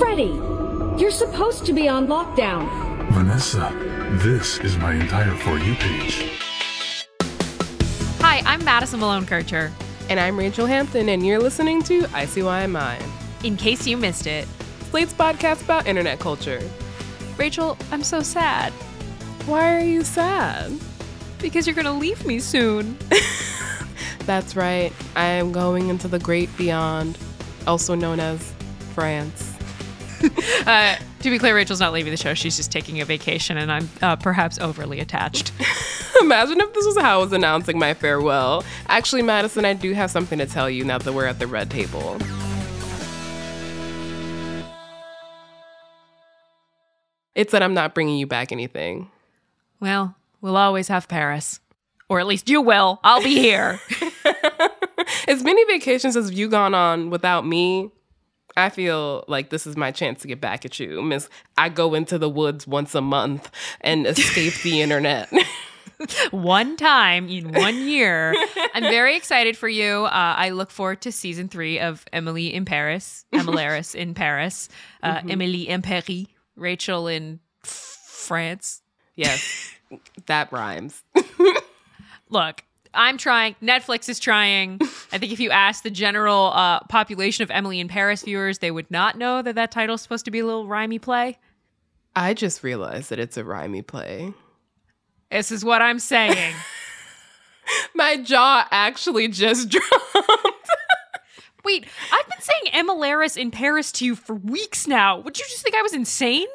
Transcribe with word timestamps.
Freddy, 0.00 0.32
you're 0.98 1.10
supposed 1.10 1.66
to 1.66 1.74
be 1.74 1.86
on 1.86 2.06
lockdown. 2.06 2.66
Vanessa, 3.12 3.70
this 4.24 4.58
is 4.60 4.78
my 4.78 4.94
entire 4.94 5.34
For 5.36 5.58
You 5.58 5.74
page. 5.74 6.40
Hi, 8.22 8.40
I'm 8.46 8.64
Madison 8.64 9.00
Malone 9.00 9.26
Kircher. 9.26 9.70
And 10.08 10.18
I'm 10.18 10.38
Rachelle 10.38 10.66
Hampton, 10.66 11.10
and 11.10 11.24
you're 11.26 11.38
listening 11.38 11.82
to 11.82 12.00
ICYMI, 12.04 12.98
In 13.44 13.58
case 13.58 13.86
you 13.86 13.98
missed 13.98 14.26
it, 14.26 14.48
Slate's 14.90 15.12
podcast 15.12 15.64
about 15.64 15.86
internet 15.86 16.18
culture. 16.18 16.62
Rachel, 17.36 17.76
I'm 17.92 18.02
so 18.02 18.22
sad 18.22 18.72
Why 19.44 19.76
are 19.76 19.84
you 19.84 20.02
sad? 20.02 20.72
because 21.40 21.66
you're 21.66 21.76
gonna 21.76 21.92
leave 21.92 22.24
me 22.24 22.38
soon. 22.38 22.96
That's 24.26 24.56
right, 24.56 24.92
I 25.14 25.24
am 25.26 25.52
going 25.52 25.88
into 25.88 26.08
the 26.08 26.18
great 26.18 26.54
beyond, 26.56 27.18
also 27.66 27.94
known 27.94 28.18
as 28.18 28.52
France. 28.94 29.49
Uh, 30.66 30.94
to 31.20 31.30
be 31.30 31.38
clear, 31.38 31.56
Rachelle's 31.56 31.80
not 31.80 31.92
leaving 31.92 32.10
the 32.10 32.16
show. 32.18 32.34
She's 32.34 32.56
just 32.56 32.70
taking 32.70 33.00
a 33.00 33.04
vacation, 33.04 33.56
and 33.56 33.72
I'm 33.72 33.88
uh, 34.02 34.14
perhaps 34.16 34.58
overly 34.58 35.00
attached. 35.00 35.52
Imagine 36.20 36.60
if 36.60 36.72
this 36.74 36.84
was 36.84 36.98
how 36.98 37.18
I 37.18 37.22
was 37.22 37.32
announcing 37.32 37.78
my 37.78 37.94
farewell. 37.94 38.62
Actually, 38.88 39.22
Madison, 39.22 39.64
I 39.64 39.72
do 39.72 39.92
have 39.94 40.10
something 40.10 40.38
to 40.38 40.46
tell 40.46 40.68
you 40.68 40.84
now 40.84 40.98
that 40.98 41.12
we're 41.12 41.24
at 41.26 41.38
the 41.38 41.46
red 41.46 41.70
table. 41.70 42.18
It's 47.34 47.52
that 47.52 47.62
I'm 47.62 47.74
not 47.74 47.94
bringing 47.94 48.18
you 48.18 48.26
back 48.26 48.52
anything. 48.52 49.10
well, 49.80 50.14
we'll 50.40 50.56
always 50.58 50.88
have 50.88 51.08
Paris. 51.08 51.60
Or 52.08 52.20
at 52.20 52.26
least 52.26 52.48
you 52.50 52.60
will. 52.60 53.00
I'll 53.02 53.22
be 53.22 53.36
here. 53.38 53.80
As 55.28 55.42
many 55.42 55.64
vacations 55.66 56.16
as 56.16 56.32
you've 56.32 56.50
gone 56.50 56.74
on 56.74 57.08
without 57.08 57.46
me, 57.46 57.90
I 58.56 58.68
feel 58.68 59.24
like 59.28 59.50
this 59.50 59.66
is 59.66 59.76
my 59.76 59.90
chance 59.90 60.22
to 60.22 60.28
get 60.28 60.40
back 60.40 60.64
at 60.64 60.78
you. 60.80 61.00
Miss, 61.02 61.28
I 61.56 61.68
go 61.68 61.94
into 61.94 62.18
the 62.18 62.28
woods 62.28 62.66
once 62.66 62.94
a 62.94 63.00
month 63.00 63.50
and 63.80 64.06
escape 64.06 64.54
the 64.62 64.80
internet. 64.82 65.30
one 66.30 66.76
time 66.76 67.28
in 67.28 67.52
one 67.52 67.76
year. 67.76 68.34
I'm 68.74 68.82
very 68.84 69.16
excited 69.16 69.56
for 69.56 69.68
you. 69.68 70.04
Uh, 70.06 70.34
I 70.36 70.50
look 70.50 70.70
forward 70.70 71.00
to 71.02 71.12
season 71.12 71.48
three 71.48 71.78
of 71.78 72.04
Emily 72.12 72.52
in 72.52 72.64
Paris, 72.64 73.24
Emilaris 73.32 73.94
in 73.94 74.14
Paris, 74.14 74.68
uh, 75.02 75.20
Emily 75.28 75.68
in 75.68 75.82
Paris, 75.82 76.26
Rachelle 76.58 77.14
in 77.14 77.40
France. 77.62 78.82
yes, 79.14 79.70
that 80.26 80.52
rhymes. 80.52 81.02
Look, 82.28 82.62
I'm 82.94 83.18
trying. 83.18 83.54
Netflix 83.62 84.08
is 84.08 84.18
trying. 84.18 84.78
I 85.12 85.18
think 85.18 85.32
if 85.32 85.40
you 85.40 85.50
ask 85.50 85.82
the 85.82 85.90
general 85.90 86.52
uh, 86.54 86.80
population 86.88 87.42
of 87.42 87.50
Emily 87.50 87.80
in 87.80 87.88
Paris 87.88 88.22
viewers, 88.22 88.58
they 88.58 88.70
would 88.70 88.90
not 88.90 89.16
know 89.16 89.42
that 89.42 89.54
that 89.54 89.70
title's 89.70 90.02
supposed 90.02 90.24
to 90.24 90.30
be 90.30 90.40
a 90.40 90.46
little 90.46 90.66
rhymey 90.66 91.00
play. 91.00 91.38
I 92.16 92.34
just 92.34 92.64
realized 92.64 93.10
that 93.10 93.18
it's 93.18 93.36
a 93.36 93.44
rhymey 93.44 93.86
play. 93.86 94.32
This 95.30 95.52
is 95.52 95.64
what 95.64 95.80
I'm 95.82 96.00
saying. 96.00 96.54
My 97.94 98.16
jaw 98.16 98.66
actually 98.72 99.28
just 99.28 99.68
dropped. 99.70 99.86
Wait, 101.64 101.86
I've 102.12 102.28
been 102.28 102.40
saying 102.40 102.84
Emilaris 102.86 103.36
in 103.36 103.50
Paris 103.50 103.92
to 103.92 104.04
you 104.04 104.16
for 104.16 104.34
weeks 104.34 104.88
now. 104.88 105.20
Would 105.20 105.38
you 105.38 105.44
just 105.44 105.62
think 105.62 105.76
I 105.76 105.82
was 105.82 105.92
insane? 105.92 106.48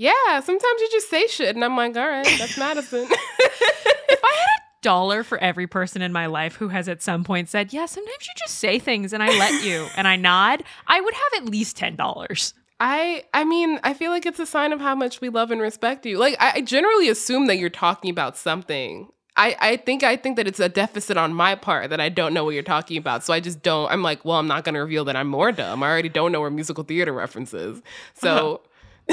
yeah, 0.00 0.38
sometimes 0.38 0.80
you 0.80 0.88
just 0.92 1.10
say 1.10 1.26
shit, 1.26 1.56
and 1.56 1.64
I'm 1.64 1.76
like, 1.76 1.96
all 1.96 2.08
right, 2.08 2.24
that's 2.38 2.56
Madison. 2.58 3.00
if 3.10 4.20
I 4.22 4.36
had 4.36 4.46
a 4.46 4.57
dollar 4.82 5.22
for 5.22 5.38
every 5.38 5.66
person 5.66 6.02
in 6.02 6.12
my 6.12 6.26
life 6.26 6.56
who 6.56 6.68
has 6.68 6.88
at 6.88 7.02
some 7.02 7.24
point 7.24 7.48
said, 7.48 7.72
Yeah, 7.72 7.86
sometimes 7.86 8.26
you 8.26 8.32
just 8.36 8.58
say 8.58 8.78
things 8.78 9.12
and 9.12 9.22
I 9.22 9.28
let 9.38 9.62
you 9.62 9.86
and 9.96 10.06
I 10.08 10.16
nod, 10.16 10.62
I 10.86 11.00
would 11.00 11.14
have 11.14 11.42
at 11.42 11.50
least 11.50 11.76
$10. 11.76 12.52
I 12.80 13.24
I 13.34 13.44
mean, 13.44 13.80
I 13.82 13.94
feel 13.94 14.10
like 14.10 14.26
it's 14.26 14.38
a 14.38 14.46
sign 14.46 14.72
of 14.72 14.80
how 14.80 14.94
much 14.94 15.20
we 15.20 15.28
love 15.28 15.50
and 15.50 15.60
respect 15.60 16.06
you. 16.06 16.18
Like 16.18 16.36
I, 16.38 16.52
I 16.56 16.60
generally 16.60 17.08
assume 17.08 17.46
that 17.48 17.58
you're 17.58 17.70
talking 17.70 18.10
about 18.10 18.36
something. 18.36 19.08
I, 19.36 19.56
I 19.60 19.76
think 19.76 20.02
I 20.02 20.16
think 20.16 20.36
that 20.36 20.48
it's 20.48 20.60
a 20.60 20.68
deficit 20.68 21.16
on 21.16 21.32
my 21.32 21.54
part 21.54 21.90
that 21.90 22.00
I 22.00 22.08
don't 22.08 22.34
know 22.34 22.44
what 22.44 22.54
you're 22.54 22.62
talking 22.64 22.96
about. 22.96 23.24
So 23.24 23.32
I 23.32 23.40
just 23.40 23.62
don't 23.62 23.90
I'm 23.90 24.02
like, 24.02 24.24
well, 24.24 24.38
I'm 24.38 24.48
not 24.48 24.64
gonna 24.64 24.80
reveal 24.80 25.04
that 25.06 25.16
I'm 25.16 25.28
more 25.28 25.52
dumb. 25.52 25.82
I 25.82 25.88
already 25.88 26.08
don't 26.08 26.32
know 26.32 26.40
where 26.40 26.50
musical 26.50 26.84
theater 26.84 27.12
references. 27.12 27.82
So 28.14 28.62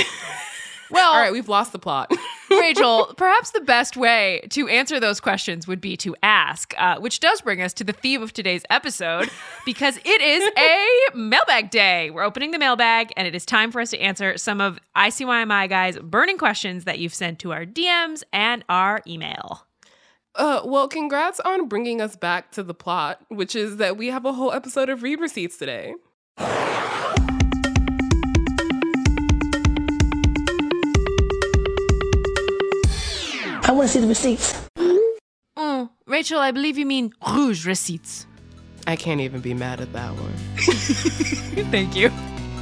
Well, 0.90 1.12
all 1.12 1.20
right, 1.20 1.32
we've 1.32 1.50
lost 1.50 1.72
the 1.72 1.80
plot. 1.80 2.12
Rachelle, 2.52 3.18
perhaps 3.18 3.52
the 3.52 3.62
best 3.62 3.98
way 3.98 4.42
to 4.52 4.68
answer 4.68 5.00
those 5.00 5.20
questions 5.20 5.68
would 5.68 5.82
be 5.82 5.98
to 5.98 6.16
ask, 6.22 6.74
uh, 6.78 7.00
which 7.00 7.20
does 7.20 7.42
bring 7.42 7.62
us 7.62 7.74
to 7.74 7.84
the 7.84 7.94
theme 7.94 8.22
of 8.22 8.34
today's 8.34 8.64
episode 8.70 9.30
because 9.66 9.98
it 9.98 10.22
is 10.22 10.52
a 10.58 11.18
mailbag 11.18 11.72
day. 11.72 12.12
We're 12.12 12.24
opening 12.24 12.52
the 12.52 12.60
mailbag, 12.60 13.12
and 13.18 13.28
it 13.28 13.34
is 13.34 13.46
time 13.46 13.72
for 13.72 13.82
us 13.82 13.90
to 13.92 14.00
answer 14.00 14.38
some 14.38 14.62
of 14.62 14.80
ICYMI 14.96 15.70
guys' 15.70 15.98
burning 15.98 16.38
questions 16.38 16.84
that 16.84 17.00
you've 17.00 17.16
sent 17.16 17.40
to 17.40 17.52
our 17.52 17.66
DMs 17.66 18.24
and 18.32 18.64
our 18.70 19.02
email. 19.08 19.66
Uh, 20.36 20.62
well, 20.66 20.88
congrats 20.88 21.40
on 21.40 21.68
bringing 21.68 22.00
us 22.00 22.16
back 22.16 22.52
to 22.52 22.62
the 22.62 22.74
plot, 22.74 23.22
which 23.30 23.56
is 23.56 23.78
that 23.78 23.98
we 23.98 24.08
have 24.08 24.26
a 24.26 24.34
whole 24.34 24.52
episode 24.52 24.90
of 24.90 25.02
read 25.02 25.20
receipts 25.20 25.58
today. 25.58 25.96
I 33.68 33.72
want 33.72 33.88
to 33.88 33.94
see 33.94 34.00
the 34.00 34.08
receipts. 34.08 34.54
Mm, 35.58 35.90
Rachelle, 36.08 36.38
I 36.38 36.52
believe 36.52 36.78
you 36.78 36.86
mean 36.86 37.12
rouge 37.34 37.66
receipts. 37.66 38.28
I 38.86 38.96
can't 38.96 39.22
even 39.22 39.42
be 39.42 39.56
mad 39.56 39.82
at 39.82 39.92
that 39.94 40.14
one. 40.14 40.34
Thank 41.72 41.96
you. 41.96 42.12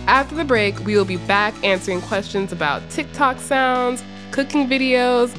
After 0.08 0.34
the 0.36 0.46
break, 0.46 0.80
we 0.86 0.96
will 0.96 1.04
be 1.04 1.18
back 1.18 1.54
answering 1.62 2.00
questions 2.02 2.54
about 2.54 2.90
TikTok 2.90 3.40
sounds, 3.40 4.02
cooking 4.32 4.70
videos, 4.70 5.36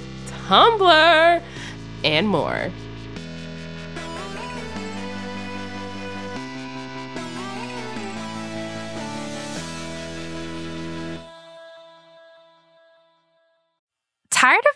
Tumblr, 0.46 1.42
and 2.04 2.28
more. 2.28 2.70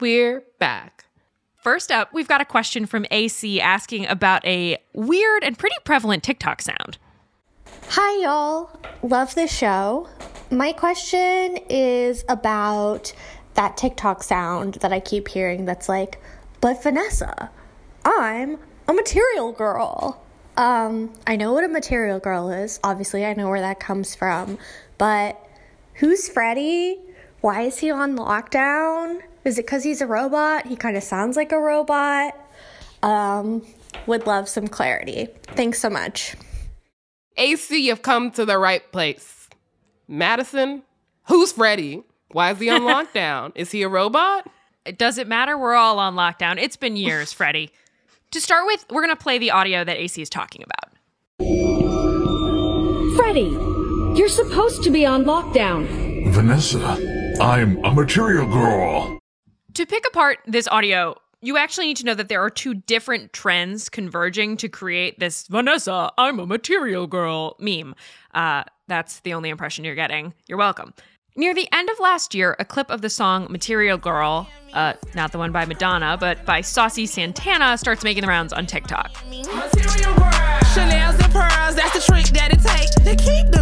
we're 0.00 0.44
back. 0.58 1.06
First 1.56 1.90
up, 1.90 2.12
we've 2.12 2.28
got 2.28 2.40
a 2.40 2.44
question 2.44 2.86
from 2.86 3.04
AC 3.10 3.60
asking 3.60 4.06
about 4.06 4.44
a 4.44 4.78
weird 4.92 5.42
and 5.42 5.58
pretty 5.58 5.76
prevalent 5.84 6.22
TikTok 6.22 6.62
sound. 6.62 6.98
Hi, 7.88 8.22
y'all. 8.22 8.80
Love 9.02 9.34
the 9.34 9.46
show. 9.48 10.08
My 10.50 10.72
question 10.72 11.58
is 11.68 12.24
about 12.28 13.12
that 13.54 13.76
TikTok 13.76 14.22
sound 14.22 14.74
that 14.74 14.92
I 14.92 15.00
keep 15.00 15.28
hearing 15.28 15.64
that's 15.64 15.88
like, 15.88 16.20
but 16.60 16.82
Vanessa, 16.82 17.50
I'm 18.04 18.58
a 18.86 18.92
material 18.92 19.52
girl. 19.52 20.22
Um, 20.56 21.12
I 21.26 21.36
know 21.36 21.52
what 21.52 21.64
a 21.64 21.68
material 21.68 22.18
girl 22.18 22.50
is. 22.50 22.80
Obviously, 22.82 23.24
I 23.24 23.34
know 23.34 23.48
where 23.48 23.60
that 23.60 23.80
comes 23.80 24.14
from. 24.14 24.58
But 24.96 25.40
who's 25.94 26.28
Freddie? 26.28 26.98
Why 27.40 27.62
is 27.62 27.78
he 27.78 27.90
on 27.90 28.16
lockdown? 28.16 29.20
Is 29.48 29.56
it 29.56 29.64
because 29.64 29.82
he's 29.82 30.02
a 30.02 30.06
robot? 30.06 30.66
He 30.66 30.76
kind 30.76 30.94
of 30.94 31.02
sounds 31.02 31.34
like 31.34 31.52
a 31.52 31.58
robot. 31.58 32.34
Um, 33.02 33.64
would 34.06 34.26
love 34.26 34.46
some 34.46 34.68
clarity. 34.68 35.28
Thanks 35.42 35.80
so 35.80 35.88
much. 35.88 36.36
AC, 37.38 37.78
you've 37.78 38.02
come 38.02 38.30
to 38.32 38.44
the 38.44 38.58
right 38.58 38.82
place. 38.92 39.48
Madison, 40.06 40.82
who's 41.28 41.52
Freddy? 41.52 42.02
Why 42.32 42.50
is 42.50 42.58
he 42.58 42.68
on 42.68 42.82
lockdown? 43.06 43.52
Is 43.54 43.70
he 43.70 43.80
a 43.80 43.88
robot? 43.88 44.46
It 44.84 44.98
doesn't 44.98 45.28
matter. 45.28 45.56
We're 45.56 45.76
all 45.76 45.98
on 45.98 46.14
lockdown. 46.14 46.60
It's 46.60 46.76
been 46.76 46.96
years, 46.96 47.32
Freddy. 47.32 47.70
To 48.32 48.42
start 48.42 48.66
with, 48.66 48.84
we're 48.90 49.02
going 49.02 49.16
to 49.16 49.22
play 49.22 49.38
the 49.38 49.52
audio 49.52 49.82
that 49.82 49.96
AC 49.96 50.20
is 50.20 50.28
talking 50.28 50.62
about. 50.62 50.92
Freddy, 53.16 53.48
you're 54.14 54.28
supposed 54.28 54.82
to 54.82 54.90
be 54.90 55.06
on 55.06 55.24
lockdown. 55.24 56.32
Vanessa, 56.34 56.98
I'm 57.40 57.82
a 57.82 57.94
material 57.94 58.46
girl. 58.46 59.18
To 59.78 59.86
pick 59.86 60.04
apart 60.08 60.40
this 60.44 60.66
audio, 60.66 61.14
you 61.40 61.56
actually 61.56 61.86
need 61.86 61.98
to 61.98 62.04
know 62.04 62.14
that 62.14 62.28
there 62.28 62.42
are 62.42 62.50
two 62.50 62.74
different 62.74 63.32
trends 63.32 63.88
converging 63.88 64.56
to 64.56 64.68
create 64.68 65.20
this 65.20 65.46
Vanessa, 65.46 66.10
I'm 66.18 66.40
a 66.40 66.46
material 66.46 67.06
girl 67.06 67.54
meme. 67.60 67.94
Uh, 68.34 68.64
that's 68.88 69.20
the 69.20 69.34
only 69.34 69.50
impression 69.50 69.84
you're 69.84 69.94
getting. 69.94 70.34
You're 70.48 70.58
welcome. 70.58 70.94
Near 71.36 71.54
the 71.54 71.68
end 71.72 71.88
of 71.90 72.00
last 72.00 72.34
year, 72.34 72.56
a 72.58 72.64
clip 72.64 72.90
of 72.90 73.02
the 73.02 73.08
song 73.08 73.46
Material 73.50 73.98
Girl, 73.98 74.48
uh, 74.72 74.94
not 75.14 75.30
the 75.30 75.38
one 75.38 75.52
by 75.52 75.64
Madonna, 75.64 76.16
but 76.18 76.44
by 76.44 76.60
Saucy 76.60 77.06
Santana, 77.06 77.78
starts 77.78 78.02
making 78.02 78.22
the 78.22 78.28
rounds 78.28 78.52
on 78.52 78.66
TikTok. 78.66 79.12
Chanel's 80.74 81.20
and 81.20 81.32
pearls, 81.32 81.76
that's 81.76 81.94
the 81.94 82.02
trick 82.04 82.26
that 82.34 82.50
it 82.50 82.60
takes 82.64 82.96
to 82.96 83.14
keep 83.14 83.52
the. 83.52 83.58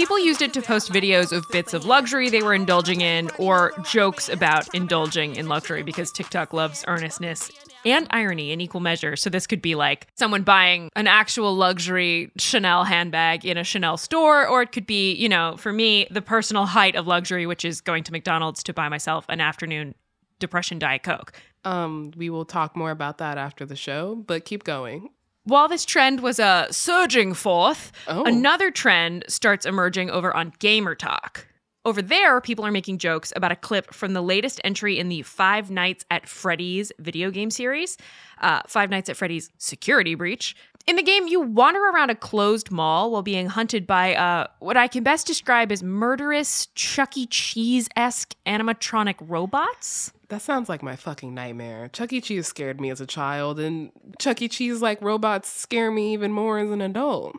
People 0.00 0.18
used 0.18 0.40
it 0.40 0.54
to 0.54 0.62
post 0.62 0.90
videos 0.90 1.30
of 1.30 1.46
bits 1.50 1.74
of 1.74 1.84
luxury 1.84 2.30
they 2.30 2.40
were 2.40 2.54
indulging 2.54 3.02
in 3.02 3.30
or 3.36 3.74
jokes 3.84 4.30
about 4.30 4.74
indulging 4.74 5.36
in 5.36 5.46
luxury 5.46 5.82
because 5.82 6.10
TikTok 6.10 6.54
loves 6.54 6.82
earnestness 6.88 7.50
and 7.84 8.06
irony 8.08 8.50
in 8.50 8.62
equal 8.62 8.80
measure. 8.80 9.14
So 9.14 9.28
this 9.28 9.46
could 9.46 9.60
be 9.60 9.74
like 9.74 10.06
someone 10.16 10.42
buying 10.42 10.88
an 10.96 11.06
actual 11.06 11.54
luxury 11.54 12.32
Chanel 12.38 12.84
handbag 12.84 13.44
in 13.44 13.58
a 13.58 13.62
Chanel 13.62 13.98
store, 13.98 14.48
or 14.48 14.62
it 14.62 14.72
could 14.72 14.86
be, 14.86 15.12
you 15.12 15.28
know, 15.28 15.56
for 15.58 15.70
me, 15.70 16.06
the 16.10 16.22
personal 16.22 16.64
height 16.64 16.96
of 16.96 17.06
luxury, 17.06 17.46
which 17.46 17.66
is 17.66 17.82
going 17.82 18.02
to 18.04 18.12
McDonald's 18.12 18.62
to 18.62 18.72
buy 18.72 18.88
myself 18.88 19.26
an 19.28 19.42
afternoon 19.42 19.94
depression 20.38 20.78
Diet 20.78 21.02
Coke. 21.02 21.34
Um, 21.66 22.12
we 22.16 22.30
will 22.30 22.46
talk 22.46 22.74
more 22.74 22.90
about 22.90 23.18
that 23.18 23.36
after 23.36 23.66
the 23.66 23.76
show, 23.76 24.14
but 24.14 24.46
keep 24.46 24.64
going. 24.64 25.10
While 25.50 25.66
this 25.66 25.84
trend 25.84 26.20
was 26.20 26.38
uh, 26.38 26.70
surging 26.70 27.34
forth, 27.34 27.90
Oh. 28.06 28.22
another 28.22 28.70
trend 28.70 29.24
starts 29.26 29.66
emerging 29.66 30.08
over 30.08 30.32
on 30.32 30.52
GamerTok. 30.60 31.38
Over 31.84 32.00
there, 32.00 32.40
people 32.40 32.64
are 32.64 32.70
making 32.70 32.98
jokes 32.98 33.32
about 33.34 33.50
a 33.50 33.56
clip 33.56 33.92
from 33.92 34.12
the 34.12 34.22
latest 34.22 34.60
entry 34.62 34.96
in 34.96 35.08
the 35.08 35.22
Five 35.22 35.68
Nights 35.68 36.04
at 36.08 36.28
Freddy's 36.28 36.92
video 37.00 37.32
game 37.32 37.50
series, 37.50 37.98
uh, 38.40 38.60
Five 38.68 38.90
Nights 38.90 39.08
at 39.08 39.16
Freddy's 39.16 39.50
Security 39.58 40.14
Breach. 40.14 40.54
In 40.86 40.94
the 40.94 41.02
game, 41.02 41.26
you 41.26 41.40
wander 41.40 41.80
around 41.80 42.10
a 42.10 42.14
closed 42.14 42.70
mall 42.70 43.10
while 43.10 43.22
being 43.22 43.48
hunted 43.48 43.88
by 43.88 44.14
uh, 44.14 44.46
what 44.60 44.76
I 44.76 44.86
can 44.86 45.02
best 45.02 45.26
describe 45.26 45.72
as 45.72 45.82
murderous 45.82 46.66
Chuck 46.76 47.16
E. 47.16 47.26
Cheese 47.26 47.88
esque 47.96 48.36
animatronic 48.46 49.16
robots. 49.18 50.12
That 50.30 50.42
sounds 50.42 50.68
like 50.68 50.80
my 50.80 50.94
fucking 50.94 51.34
nightmare. 51.34 51.88
Chuck 51.92 52.12
E. 52.12 52.20
Cheese 52.20 52.46
scared 52.46 52.80
me 52.80 52.88
as 52.90 53.00
a 53.00 53.06
child, 53.06 53.58
and 53.58 53.90
Chuck 54.20 54.40
E. 54.40 54.46
Cheese 54.48 54.80
like 54.80 55.02
robots 55.02 55.48
scare 55.50 55.90
me 55.90 56.12
even 56.12 56.32
more 56.32 56.60
as 56.60 56.70
an 56.70 56.80
adult. 56.80 57.36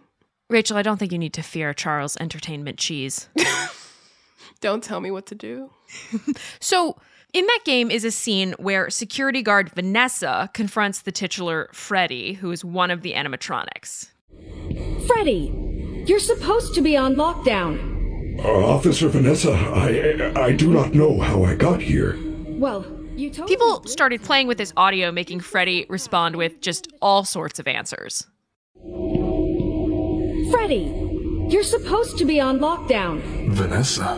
Rachelle, 0.52 0.76
I 0.76 0.82
don't 0.82 0.98
think 0.98 1.14
you 1.14 1.18
need 1.18 1.34
to 1.36 1.42
fear 1.42 1.74
Charles 1.74 2.18
Entertainment 2.20 2.78
Cheese. 2.78 3.30
Don't 4.60 4.84
tell 4.84 5.00
me 5.00 5.10
what 5.10 5.26
to 5.28 5.36
do. 5.36 5.72
So, 6.60 6.98
in 7.34 7.46
that 7.46 7.60
game 7.64 7.90
is 7.90 8.04
a 8.04 8.12
scene 8.12 8.54
where 8.60 8.90
security 8.90 9.42
guard 9.42 9.70
Vanessa 9.70 10.50
confronts 10.54 11.02
the 11.02 11.12
titular 11.14 11.70
Freddy, 11.72 12.34
who 12.34 12.52
is 12.52 12.66
one 12.66 12.92
of 12.92 13.02
the 13.02 13.14
animatronics. 13.14 14.10
Freddy, 15.08 15.54
you're 16.06 16.20
supposed 16.20 16.76
to 16.76 16.82
be 16.82 16.98
on 16.98 17.16
lockdown. 17.16 18.40
Uh, 18.44 18.66
Officer 18.66 19.08
Vanessa, 19.08 19.54
I 19.54 20.34
I 20.36 20.52
do 20.52 20.72
not 20.72 20.94
know 20.94 21.20
how 21.20 21.44
I 21.44 21.56
got 21.56 21.82
here. 21.82 22.18
Well, 22.62 22.86
you 23.16 23.32
told 23.32 23.50
People 23.50 23.84
started 23.88 24.22
playing 24.22 24.46
with 24.46 24.60
this 24.60 24.72
audio, 24.78 25.12
making 25.12 25.40
Freddy 25.40 25.88
respond 25.90 26.36
with 26.36 26.62
just 26.62 26.88
all 27.02 27.24
sorts 27.24 27.58
of 27.58 27.68
answers. 27.68 28.28
Freddie, 30.52 30.94
you're 31.50 31.64
supposed 31.64 32.20
to 32.20 32.26
be 32.26 32.40
on 32.40 32.60
lockdown. 32.60 33.20
Vanessa, 33.50 34.18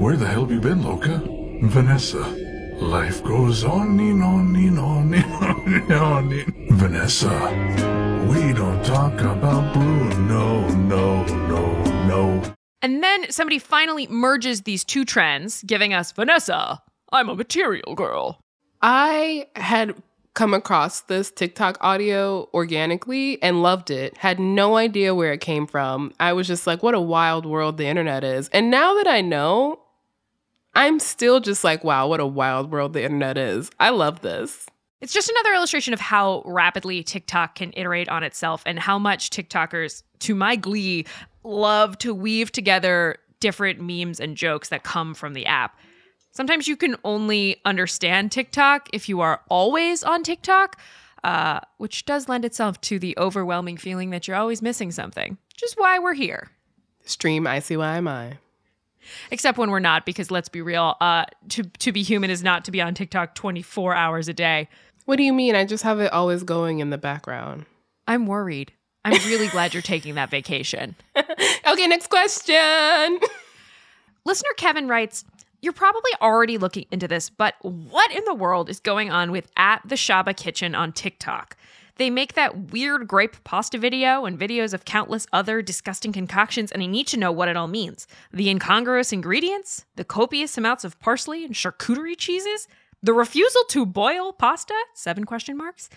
where 0.00 0.16
the 0.16 0.26
hell 0.26 0.40
have 0.46 0.50
you 0.50 0.60
been, 0.60 0.82
Loca? 0.82 1.20
Vanessa, 1.64 2.20
life 2.80 3.22
goes 3.22 3.64
on 3.64 4.00
and 4.00 4.22
on 4.22 4.56
and 4.56 4.78
on 4.78 5.12
and 5.12 5.34
on 5.34 5.74
and 5.74 5.92
on. 5.92 6.32
and- 6.32 6.54
Vanessa, 6.78 7.28
we 8.30 8.54
don't 8.54 8.82
talk 8.82 9.12
about 9.20 9.74
Bruno, 9.74 10.68
no, 10.70 10.74
no, 10.74 11.22
no, 11.46 11.82
no. 12.06 12.42
And 12.80 13.02
then 13.04 13.30
somebody 13.30 13.58
finally 13.58 14.06
merges 14.08 14.62
these 14.62 14.84
two 14.84 15.04
trends, 15.04 15.62
giving 15.64 15.92
us 15.92 16.12
Vanessa, 16.12 16.80
I'm 17.12 17.28
a 17.28 17.34
material 17.34 17.94
girl. 17.94 18.40
I 18.82 19.46
had 19.56 19.94
come 20.34 20.54
across 20.54 21.00
this 21.00 21.30
TikTok 21.30 21.78
audio 21.80 22.48
organically 22.54 23.42
and 23.42 23.62
loved 23.62 23.90
it. 23.90 24.16
Had 24.18 24.38
no 24.38 24.76
idea 24.76 25.14
where 25.14 25.32
it 25.32 25.40
came 25.40 25.66
from. 25.66 26.12
I 26.20 26.32
was 26.32 26.46
just 26.46 26.66
like, 26.66 26.82
what 26.82 26.94
a 26.94 27.00
wild 27.00 27.44
world 27.44 27.76
the 27.76 27.86
internet 27.86 28.22
is. 28.22 28.48
And 28.50 28.70
now 28.70 28.94
that 28.94 29.08
I 29.08 29.20
know, 29.20 29.80
I'm 30.74 31.00
still 31.00 31.40
just 31.40 31.64
like, 31.64 31.82
wow, 31.82 32.06
what 32.06 32.20
a 32.20 32.26
wild 32.26 32.70
world 32.70 32.92
the 32.92 33.02
internet 33.02 33.36
is. 33.36 33.70
I 33.80 33.90
love 33.90 34.20
this. 34.20 34.66
It's 35.00 35.12
just 35.12 35.28
another 35.28 35.54
illustration 35.54 35.92
of 35.92 36.00
how 36.00 36.42
rapidly 36.44 37.02
TikTok 37.02 37.56
can 37.56 37.72
iterate 37.76 38.08
on 38.08 38.22
itself 38.22 38.62
and 38.66 38.78
how 38.78 38.98
much 38.98 39.30
TikTokers, 39.30 40.02
to 40.20 40.34
my 40.34 40.54
glee, 40.56 41.04
love 41.42 41.98
to 41.98 42.14
weave 42.14 42.52
together 42.52 43.16
different 43.40 43.80
memes 43.80 44.20
and 44.20 44.36
jokes 44.36 44.68
that 44.68 44.82
come 44.82 45.14
from 45.14 45.34
the 45.34 45.46
app. 45.46 45.78
Sometimes 46.38 46.68
you 46.68 46.76
can 46.76 46.94
only 47.02 47.60
understand 47.64 48.30
TikTok 48.30 48.90
if 48.92 49.08
you 49.08 49.20
are 49.20 49.40
always 49.48 50.04
on 50.04 50.22
TikTok, 50.22 50.80
uh, 51.24 51.58
which 51.78 52.04
does 52.04 52.28
lend 52.28 52.44
itself 52.44 52.80
to 52.82 53.00
the 53.00 53.18
overwhelming 53.18 53.76
feeling 53.76 54.10
that 54.10 54.28
you're 54.28 54.36
always 54.36 54.62
missing 54.62 54.92
something, 54.92 55.36
which 55.52 55.64
is 55.64 55.74
why 55.74 55.98
we're 55.98 56.14
here. 56.14 56.52
Stream 57.04 57.42
ICYMI. 57.42 58.38
Except 59.32 59.58
when 59.58 59.72
we're 59.72 59.80
not, 59.80 60.06
because 60.06 60.30
let's 60.30 60.48
be 60.48 60.62
real, 60.62 60.94
uh, 61.00 61.24
to, 61.48 61.64
to 61.64 61.90
be 61.90 62.04
human 62.04 62.30
is 62.30 62.44
not 62.44 62.64
to 62.66 62.70
be 62.70 62.80
on 62.80 62.94
TikTok 62.94 63.34
24 63.34 63.96
hours 63.96 64.28
a 64.28 64.32
day. 64.32 64.68
What 65.06 65.16
do 65.16 65.24
you 65.24 65.32
mean? 65.32 65.56
I 65.56 65.64
just 65.64 65.82
have 65.82 65.98
it 65.98 66.12
always 66.12 66.44
going 66.44 66.78
in 66.78 66.90
the 66.90 66.98
background. 66.98 67.66
I'm 68.06 68.26
worried. 68.26 68.70
I'm 69.04 69.20
really 69.28 69.48
glad 69.48 69.74
you're 69.74 69.82
taking 69.82 70.14
that 70.14 70.30
vacation. 70.30 70.94
Okay, 71.66 71.86
next 71.86 72.08
question. 72.08 73.18
Listener 74.24 74.50
Kevin 74.56 74.88
writes, 74.88 75.24
You're 75.60 75.72
probably 75.72 76.12
already 76.20 76.56
looking 76.56 76.86
into 76.92 77.08
this, 77.08 77.30
but 77.30 77.54
what 77.62 78.12
in 78.12 78.24
the 78.24 78.34
world 78.34 78.68
is 78.68 78.78
going 78.78 79.10
on 79.10 79.32
with 79.32 79.50
at 79.56 79.82
the 79.84 79.96
Shaba 79.96 80.36
Kitchen 80.36 80.74
on 80.76 80.92
TikTok? 80.92 81.56
They 81.96 82.10
make 82.10 82.34
that 82.34 82.70
weird 82.70 83.08
grape 83.08 83.42
pasta 83.42 83.76
video 83.76 84.24
and 84.24 84.38
videos 84.38 84.72
of 84.72 84.84
countless 84.84 85.26
other 85.32 85.60
disgusting 85.60 86.12
concoctions, 86.12 86.70
and 86.70 86.80
I 86.80 86.86
need 86.86 87.08
to 87.08 87.16
know 87.16 87.32
what 87.32 87.48
it 87.48 87.56
all 87.56 87.66
means. 87.66 88.06
The 88.32 88.48
incongruous 88.48 89.12
ingredients, 89.12 89.84
the 89.96 90.04
copious 90.04 90.56
amounts 90.56 90.84
of 90.84 91.00
parsley 91.00 91.44
and 91.44 91.54
charcuterie 91.54 92.16
cheeses, 92.16 92.68
the 93.02 93.12
refusal 93.12 93.62
to 93.70 93.84
boil 93.84 94.32
pasta? 94.32 94.74
Seven 94.94 95.24
question 95.24 95.56
marks. 95.56 95.90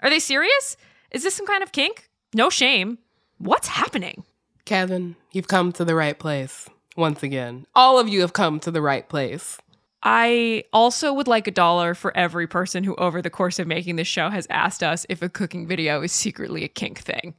Are 0.00 0.10
they 0.10 0.18
serious? 0.18 0.76
Is 1.10 1.22
this 1.22 1.34
some 1.34 1.46
kind 1.46 1.62
of 1.62 1.72
kink? 1.72 2.10
No 2.34 2.50
shame. 2.50 2.98
What's 3.38 3.68
happening? 3.68 4.24
Kevin, 4.66 5.16
you've 5.32 5.48
come 5.48 5.72
to 5.72 5.86
the 5.86 5.94
right 5.94 6.18
place. 6.18 6.68
Once 6.96 7.22
again, 7.22 7.66
all 7.74 7.98
of 7.98 8.08
you 8.08 8.22
have 8.22 8.32
come 8.32 8.58
to 8.58 8.70
the 8.70 8.82
right 8.82 9.08
place. 9.08 9.58
I 10.02 10.64
also 10.72 11.12
would 11.12 11.28
like 11.28 11.46
a 11.46 11.50
dollar 11.52 11.94
for 11.94 12.16
every 12.16 12.46
person 12.46 12.84
who, 12.84 12.94
over 12.96 13.20
the 13.20 13.30
course 13.30 13.58
of 13.58 13.66
making 13.66 13.96
this 13.96 14.06
show, 14.06 14.30
has 14.30 14.46
asked 14.50 14.82
us 14.82 15.04
if 15.08 15.20
a 15.20 15.28
cooking 15.28 15.66
video 15.66 16.00
is 16.02 16.12
secretly 16.12 16.64
a 16.64 16.68
kink 16.68 17.00
thing. 17.00 17.34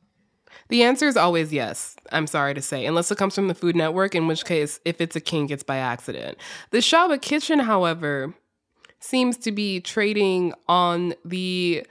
The 0.69 0.83
answer 0.83 1.07
is 1.07 1.15
always 1.15 1.53
yes, 1.53 1.95
I'm 2.11 2.27
sorry 2.27 2.53
to 2.53 2.61
say, 2.61 2.85
unless 2.85 3.09
it 3.09 3.17
comes 3.17 3.35
from 3.35 3.47
the 3.47 3.55
Food 3.55 3.75
Network, 3.75 4.15
in 4.15 4.27
which 4.27 4.43
case, 4.43 4.81
if 4.83 4.99
it's 4.99 5.15
a 5.15 5.21
kink, 5.21 5.49
it's 5.49 5.63
by 5.63 5.77
accident. 5.77 6.37
The 6.71 6.79
Shaba 6.79 7.21
Kitchen, 7.21 7.59
however, 7.59 8.33
seems 8.99 9.37
to 9.37 9.51
be 9.51 9.79
trading 9.79 10.53
on 10.67 11.13
the 11.23 11.85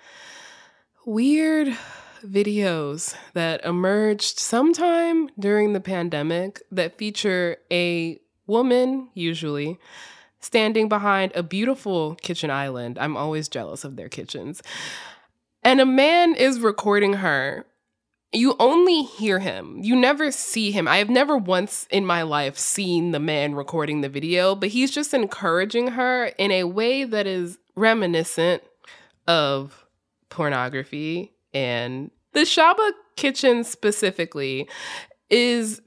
weird 1.07 1.77
videos 2.25 3.15
that 3.35 3.65
emerged 3.65 4.39
sometime 4.39 5.29
during 5.39 5.73
the 5.73 5.81
pandemic 5.81 6.63
that 6.71 6.99
feature 6.99 7.57
a 7.71 8.21
woman, 8.47 9.09
usually, 9.15 9.79
standing 10.41 10.89
behind 10.89 11.33
a 11.35 11.43
beautiful 11.43 12.15
kitchen 12.17 12.51
island. 12.51 12.99
I'm 12.99 13.17
always 13.17 13.49
jealous 13.49 13.85
of 13.85 13.97
their 13.97 14.09
kitchens. 14.09 14.63
And 15.63 15.81
a 15.81 15.87
man 15.87 16.35
is 16.35 16.61
recording 16.61 17.15
her. 17.15 17.67
You 18.33 18.55
only 18.59 19.03
hear 19.03 19.39
him. 19.39 19.79
You 19.83 19.97
never 19.97 20.31
see 20.31 20.71
him. 20.71 20.87
I 20.87 20.99
have 20.99 21.11
never 21.11 21.37
once 21.37 21.87
in 21.91 22.05
my 22.05 22.23
life 22.23 22.59
seen 22.59 23.13
the 23.13 23.21
man 23.21 23.55
recording 23.55 24.01
the 24.01 24.09
video, 24.09 24.55
but 24.55 24.69
he's 24.69 24.91
just 24.91 25.15
encouraging 25.15 25.89
her 25.89 26.27
in 26.39 26.51
a 26.51 26.65
way 26.65 27.05
that 27.05 27.27
is 27.27 27.59
reminiscent 27.75 28.63
of 29.27 29.87
pornography 30.29 31.36
and 31.57 32.11
the 32.35 32.41
Shaba 32.41 32.91
kitchen 33.17 33.65
specifically 33.65 34.69
is 35.31 35.81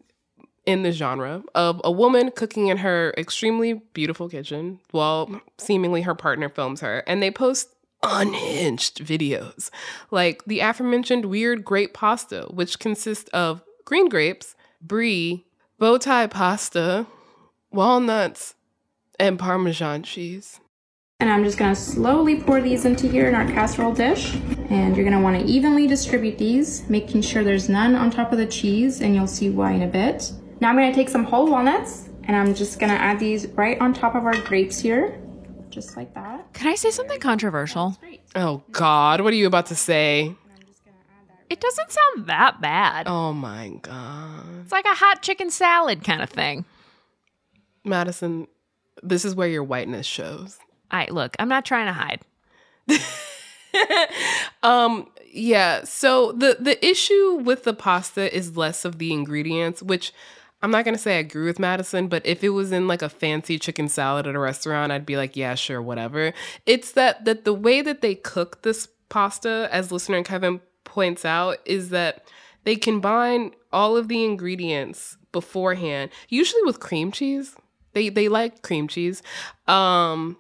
in 0.66 0.82
the 0.82 0.92
genre 0.92 1.44
of 1.54 1.80
a 1.84 1.92
woman 1.92 2.32
cooking 2.32 2.68
in 2.68 2.78
her 2.78 3.14
extremely 3.20 3.74
beautiful 3.94 4.28
kitchen 4.28 4.80
while 4.90 5.40
seemingly 5.60 6.02
her 6.02 6.16
partner 6.16 6.50
films 6.50 6.82
her. 6.82 7.04
And 7.06 7.22
they 7.22 7.30
post 7.30 7.70
unhinged 8.02 9.06
videos 9.06 9.70
like 10.10 10.44
the 10.46 10.62
aforementioned 10.62 11.26
weird 11.26 11.66
grape 11.66 11.94
pasta 11.94 12.48
which 12.50 12.80
consists 12.80 13.30
of 13.32 13.62
green 13.84 14.08
grapes 14.08 14.56
brie 14.82 15.46
bow 15.78 15.98
tie 15.98 16.26
pasta 16.26 17.06
walnuts 17.72 18.56
and 19.20 19.38
parmesan 19.38 20.02
cheese. 20.02 20.62
And 21.20 21.30
I'm 21.30 21.44
just 21.44 21.58
gonna 21.58 21.76
slowly 21.76 22.42
pour 22.42 22.62
these 22.62 22.86
into 22.86 23.08
here 23.08 23.28
in 23.28 23.36
our 23.36 23.46
casserole 23.46 23.94
dish. 23.94 24.38
And 24.70 24.96
you're 24.96 25.04
gonna 25.04 25.22
wanna 25.22 25.44
evenly 25.46 25.88
distribute 25.88 26.38
these, 26.38 26.88
making 26.90 27.22
sure 27.22 27.44
there's 27.44 27.70
none 27.70 27.96
on 27.96 28.12
top 28.12 28.32
of 28.32 28.38
the 28.38 28.46
cheese, 28.46 29.02
and 29.02 29.16
you'll 29.16 29.28
see 29.28 29.50
why 29.50 29.72
in 29.72 29.82
a 29.82 29.88
bit. 29.88 30.32
Now 30.62 30.70
I'm 30.70 30.76
gonna 30.76 30.94
take 30.94 31.10
some 31.10 31.24
whole 31.24 31.50
walnuts, 31.50 32.10
and 32.26 32.38
I'm 32.38 32.54
just 32.54 32.80
gonna 32.80 32.94
add 32.94 33.20
these 33.20 33.48
right 33.48 33.80
on 33.82 33.94
top 33.94 34.14
of 34.14 34.26
our 34.26 34.38
grapes 34.42 34.80
here, 34.80 35.20
just 35.70 35.98
like 35.98 36.14
that. 36.14 36.54
Can 36.54 36.68
I 36.68 36.76
say 36.76 36.92
something 36.92 37.20
controversial? 37.20 37.98
Oh 38.36 38.62
God, 38.72 39.22
what 39.22 39.34
are 39.34 39.38
you 39.38 39.48
about 39.48 39.66
to 39.68 39.76
say? 39.76 40.36
It 41.50 41.60
doesn't 41.60 41.92
sound 41.92 42.28
that 42.28 42.62
bad. 42.62 43.08
Oh 43.08 43.34
my 43.34 43.70
God. 43.82 44.46
It's 44.62 44.72
like 44.72 44.86
a 44.86 44.94
hot 44.94 45.24
chicken 45.24 45.50
salad 45.50 46.04
kind 46.04 46.22
of 46.22 46.30
thing. 46.30 46.64
Madison, 47.84 48.48
this 49.02 49.26
is 49.26 49.34
where 49.34 49.48
your 49.48 49.64
whiteness 49.64 50.06
shows. 50.06 50.60
I 50.92 51.08
look, 51.10 51.36
I'm 51.40 51.50
not 51.50 51.66
trying 51.66 51.88
to 51.88 51.94
hide. 51.94 52.22
um 54.64 55.08
yeah, 55.32 55.84
so 55.84 56.32
the 56.32 56.58
the 56.60 56.84
issue 56.86 57.36
with 57.44 57.64
the 57.64 57.74
pasta 57.74 58.36
is 58.36 58.58
less 58.58 58.86
of 58.86 58.98
the 58.98 59.14
ingredients, 59.14 59.82
which 59.84 60.12
I'm 60.62 60.72
not 60.72 60.84
gonna 60.86 60.98
say 60.98 61.16
I 61.16 61.20
agree 61.20 61.46
with 61.46 61.60
Madison, 61.60 62.08
but 62.08 62.26
if 62.26 62.44
it 62.44 62.50
was 62.50 62.72
in 62.72 62.88
like 62.88 63.02
a 63.02 63.10
fancy 63.10 63.58
chicken 63.60 63.88
salad 63.88 64.28
at 64.28 64.36
a 64.36 64.40
restaurant, 64.40 64.92
I'd 64.92 65.06
be 65.06 65.18
like, 65.18 65.36
yeah, 65.36 65.56
sure, 65.56 65.82
whatever. 65.82 66.34
It's 66.66 66.92
that 66.94 67.26
that 67.26 67.46
the 67.46 67.54
way 67.54 67.82
that 67.82 68.02
they 68.02 68.16
cook 68.16 68.62
this 68.64 68.88
pasta, 69.10 69.70
as 69.72 69.92
listener 69.92 70.24
Kevin 70.24 70.62
points 70.84 71.24
out, 71.26 71.58
is 71.66 71.90
that 71.90 72.26
they 72.66 72.76
combine 72.76 73.52
all 73.72 73.96
of 73.96 74.08
the 74.08 74.24
ingredients 74.26 75.18
beforehand, 75.32 76.12
usually 76.28 76.64
with 76.64 76.80
cream 76.80 77.12
cheese. 77.12 77.56
They 77.94 78.10
they 78.10 78.28
like 78.28 78.62
cream 78.62 78.88
cheese. 78.88 79.22
Um 79.68 80.38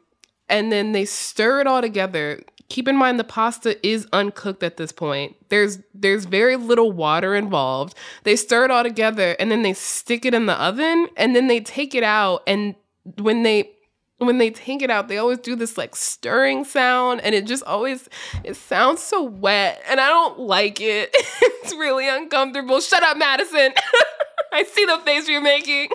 and 0.49 0.71
then 0.71 0.91
they 0.93 1.05
stir 1.05 1.61
it 1.61 1.67
all 1.67 1.81
together. 1.81 2.41
Keep 2.69 2.87
in 2.87 2.95
mind 2.95 3.19
the 3.19 3.23
pasta 3.23 3.85
is 3.85 4.07
uncooked 4.13 4.63
at 4.63 4.77
this 4.77 4.91
point. 4.91 5.35
There's 5.49 5.79
there's 5.93 6.25
very 6.25 6.55
little 6.55 6.91
water 6.91 7.35
involved. 7.35 7.95
They 8.23 8.35
stir 8.35 8.65
it 8.65 8.71
all 8.71 8.83
together 8.83 9.35
and 9.39 9.51
then 9.51 9.63
they 9.63 9.73
stick 9.73 10.25
it 10.25 10.33
in 10.33 10.45
the 10.45 10.53
oven 10.53 11.07
and 11.17 11.35
then 11.35 11.47
they 11.47 11.59
take 11.59 11.95
it 11.95 12.03
out 12.03 12.43
and 12.47 12.75
when 13.17 13.43
they 13.43 13.71
when 14.19 14.37
they 14.37 14.51
take 14.51 14.81
it 14.81 14.89
out, 14.89 15.07
they 15.07 15.17
always 15.17 15.39
do 15.39 15.55
this 15.55 15.77
like 15.77 15.95
stirring 15.95 16.65
sound 16.65 17.21
and 17.21 17.33
it 17.33 17.47
just 17.47 17.63
always 17.63 18.07
it 18.43 18.55
sounds 18.55 19.01
so 19.01 19.23
wet 19.23 19.81
and 19.89 19.99
I 19.99 20.07
don't 20.07 20.39
like 20.39 20.79
it. 20.79 21.09
it's 21.13 21.73
really 21.73 22.07
uncomfortable. 22.07 22.81
Shut 22.81 23.01
up, 23.01 23.17
Madison. 23.17 23.73
I 24.51 24.63
see 24.63 24.85
the 24.85 24.97
face 24.99 25.27
you're 25.27 25.41
making 25.41 25.89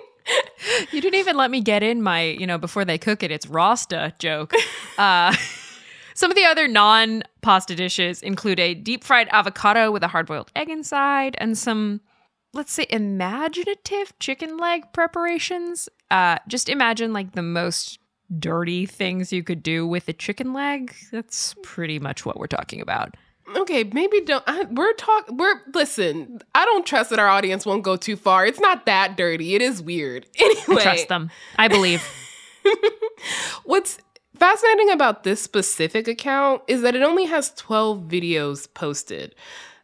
you 0.90 1.00
didn't 1.00 1.18
even 1.18 1.36
let 1.36 1.50
me 1.50 1.60
get 1.60 1.82
in 1.82 2.02
my, 2.02 2.22
you 2.22 2.46
know, 2.46 2.58
before 2.58 2.84
they 2.84 2.98
cook 2.98 3.22
it, 3.22 3.30
it's 3.30 3.46
Rasta 3.46 4.14
joke. 4.18 4.52
Uh, 4.98 5.34
some 6.14 6.30
of 6.30 6.36
the 6.36 6.44
other 6.44 6.68
non 6.68 7.22
pasta 7.42 7.74
dishes 7.74 8.22
include 8.22 8.60
a 8.60 8.74
deep 8.74 9.04
fried 9.04 9.28
avocado 9.30 9.90
with 9.90 10.02
a 10.02 10.08
hard 10.08 10.26
boiled 10.26 10.50
egg 10.56 10.70
inside 10.70 11.36
and 11.38 11.56
some, 11.56 12.00
let's 12.52 12.72
say, 12.72 12.86
imaginative 12.90 14.18
chicken 14.18 14.56
leg 14.56 14.84
preparations. 14.92 15.88
Uh, 16.10 16.38
just 16.48 16.68
imagine 16.68 17.12
like 17.12 17.32
the 17.32 17.42
most 17.42 17.98
dirty 18.38 18.86
things 18.86 19.32
you 19.32 19.42
could 19.42 19.62
do 19.62 19.86
with 19.86 20.08
a 20.08 20.12
chicken 20.12 20.52
leg. 20.52 20.94
That's 21.12 21.54
pretty 21.62 21.98
much 21.98 22.24
what 22.24 22.38
we're 22.38 22.46
talking 22.46 22.80
about 22.80 23.14
okay, 23.56 23.84
maybe 23.84 24.20
don't. 24.20 24.44
I, 24.46 24.64
we're 24.64 24.92
talk. 24.94 25.30
We're 25.30 25.60
listen. 25.72 26.40
I 26.54 26.64
don't 26.64 26.86
trust 26.86 27.10
that 27.10 27.18
our 27.18 27.28
audience 27.28 27.66
won't 27.66 27.82
go 27.82 27.96
too 27.96 28.16
far. 28.16 28.46
It's 28.46 28.60
not 28.60 28.86
that 28.86 29.16
dirty. 29.16 29.54
It 29.54 29.62
is 29.62 29.82
weird. 29.82 30.26
Anyway, 30.44 30.80
I 30.80 30.82
trust 30.82 31.08
them. 31.08 31.30
I 31.56 31.68
believe. 31.68 32.02
What's 33.64 33.98
fascinating 34.36 34.90
about 34.90 35.24
this 35.24 35.42
specific 35.42 36.08
account 36.08 36.62
is 36.68 36.82
that 36.82 36.94
it 36.94 37.02
only 37.02 37.24
has 37.26 37.52
12 37.54 38.02
videos 38.02 38.72
posted, 38.72 39.34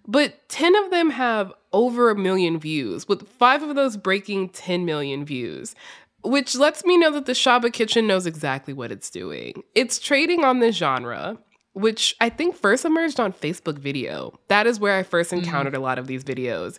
but 0.07 0.49
10 0.49 0.75
of 0.77 0.91
them 0.91 1.11
have 1.11 1.53
over 1.73 2.11
a 2.11 2.17
million 2.17 2.59
views, 2.59 3.09
with 3.09 3.29
five 3.29 3.63
of 3.63 3.75
those 3.75 3.97
breaking 3.97 4.49
10 4.51 4.85
million 4.85 5.25
views. 5.25 5.75
Which 6.23 6.55
lets 6.55 6.85
me 6.85 6.99
know 6.99 7.11
that 7.13 7.25
the 7.25 7.33
Shaba 7.33 7.73
Kitchen 7.73 8.07
knows 8.07 8.27
exactly 8.27 8.75
what 8.75 8.93
it's 8.93 9.09
doing. 9.09 9.63
It's 9.75 9.99
trading 9.99 10.45
on 10.45 10.59
this 10.59 10.77
genre 10.77 11.39
which 11.73 12.17
I 12.21 12.29
think 12.29 12.57
first 12.57 12.85
emerged 12.85 13.21
on 13.21 13.33
Facebook 13.33 13.79
video. 13.79 14.39
That 14.49 14.67
is 14.67 14.81
where 14.81 14.97
I 14.97 15.03
first 15.03 15.31
mm-hmm. 15.31 15.45
encountered 15.45 15.75
mm. 15.75 15.79
a 15.79 15.81
lot 15.81 15.99
of 15.99 16.07
these 16.07 16.25
videos. 16.25 16.79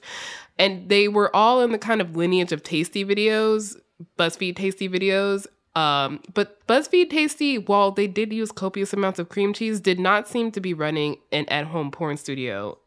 And 0.59 0.89
they 0.89 1.07
were 1.07 1.33
all 1.35 1.61
in 1.61 1.71
the 1.71 1.77
kind 1.77 2.01
of 2.01 2.15
lineage 2.15 2.51
of 2.51 2.63
tasty 2.63 3.05
videos, 3.05 3.75
BuzzFeed 4.17 4.55
tasty 4.55 4.89
videos. 4.89 5.47
Um, 5.75 6.21
but 6.33 6.65
BuzzFeed 6.67 7.09
Tasty, 7.09 7.57
while 7.57 7.91
they 7.91 8.07
did 8.07 8.33
use 8.33 8.51
copious 8.51 8.93
amounts 8.93 9.19
of 9.19 9.29
cream 9.29 9.53
cheese, 9.53 9.79
did 9.79 9.99
not 9.99 10.27
seem 10.27 10.51
to 10.51 10.59
be 10.59 10.73
running 10.73 11.17
an 11.31 11.45
at 11.49 11.67
home 11.67 11.91
porn 11.91 12.17
studio 12.17 12.77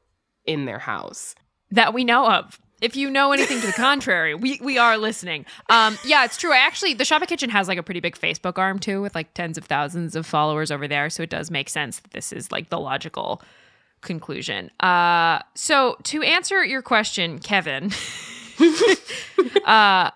in 0.44 0.66
their 0.66 0.80
house. 0.80 1.34
That 1.70 1.94
we 1.94 2.04
know 2.04 2.28
of. 2.28 2.60
If 2.80 2.96
you 2.96 3.08
know 3.08 3.32
anything 3.32 3.60
to 3.60 3.66
the 3.68 3.72
contrary, 3.72 4.34
we 4.34 4.60
we 4.62 4.76
are 4.76 4.98
listening. 4.98 5.46
Um, 5.70 5.96
yeah, 6.04 6.24
it's 6.24 6.36
true. 6.36 6.52
I 6.52 6.58
actually 6.58 6.92
the 6.92 7.04
Shaba 7.04 7.26
Kitchen 7.26 7.48
has 7.48 7.66
like 7.66 7.78
a 7.78 7.82
pretty 7.82 8.00
big 8.00 8.18
Facebook 8.18 8.58
arm 8.58 8.78
too, 8.78 9.00
with 9.00 9.14
like 9.14 9.32
tens 9.32 9.56
of 9.56 9.64
thousands 9.64 10.14
of 10.14 10.26
followers 10.26 10.70
over 10.70 10.86
there. 10.86 11.08
So 11.08 11.22
it 11.22 11.30
does 11.30 11.50
make 11.50 11.70
sense 11.70 12.00
that 12.00 12.10
this 12.10 12.32
is 12.32 12.52
like 12.52 12.68
the 12.68 12.78
logical 12.78 13.40
conclusion. 14.02 14.70
Uh, 14.80 15.40
so 15.54 15.96
to 16.04 16.22
answer 16.22 16.62
your 16.62 16.82
question, 16.82 17.38
Kevin, 17.38 17.90
uh, 19.64 20.10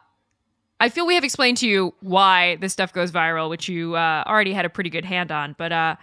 I 0.80 0.88
feel 0.88 1.06
we 1.06 1.14
have 1.14 1.24
explained 1.24 1.56
to 1.58 1.68
you 1.68 1.94
why 2.00 2.56
this 2.56 2.72
stuff 2.72 2.92
goes 2.92 3.10
viral, 3.10 3.50
which 3.50 3.68
you 3.68 3.96
uh, 3.96 4.22
already 4.26 4.52
had 4.52 4.64
a 4.64 4.70
pretty 4.70 4.90
good 4.90 5.04
hand 5.04 5.32
on. 5.32 5.56
But 5.58 5.72
uh, 5.72 5.96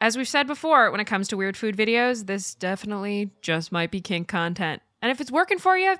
as 0.00 0.16
we've 0.16 0.28
said 0.28 0.46
before, 0.46 0.90
when 0.90 1.00
it 1.00 1.06
comes 1.06 1.28
to 1.28 1.36
weird 1.36 1.56
food 1.56 1.76
videos, 1.76 2.26
this 2.26 2.54
definitely 2.54 3.30
just 3.40 3.70
might 3.70 3.90
be 3.90 4.00
kink 4.00 4.26
content. 4.26 4.82
And 5.00 5.12
if 5.12 5.20
it's 5.20 5.30
working 5.30 5.58
for 5.58 5.78
you, 5.78 5.96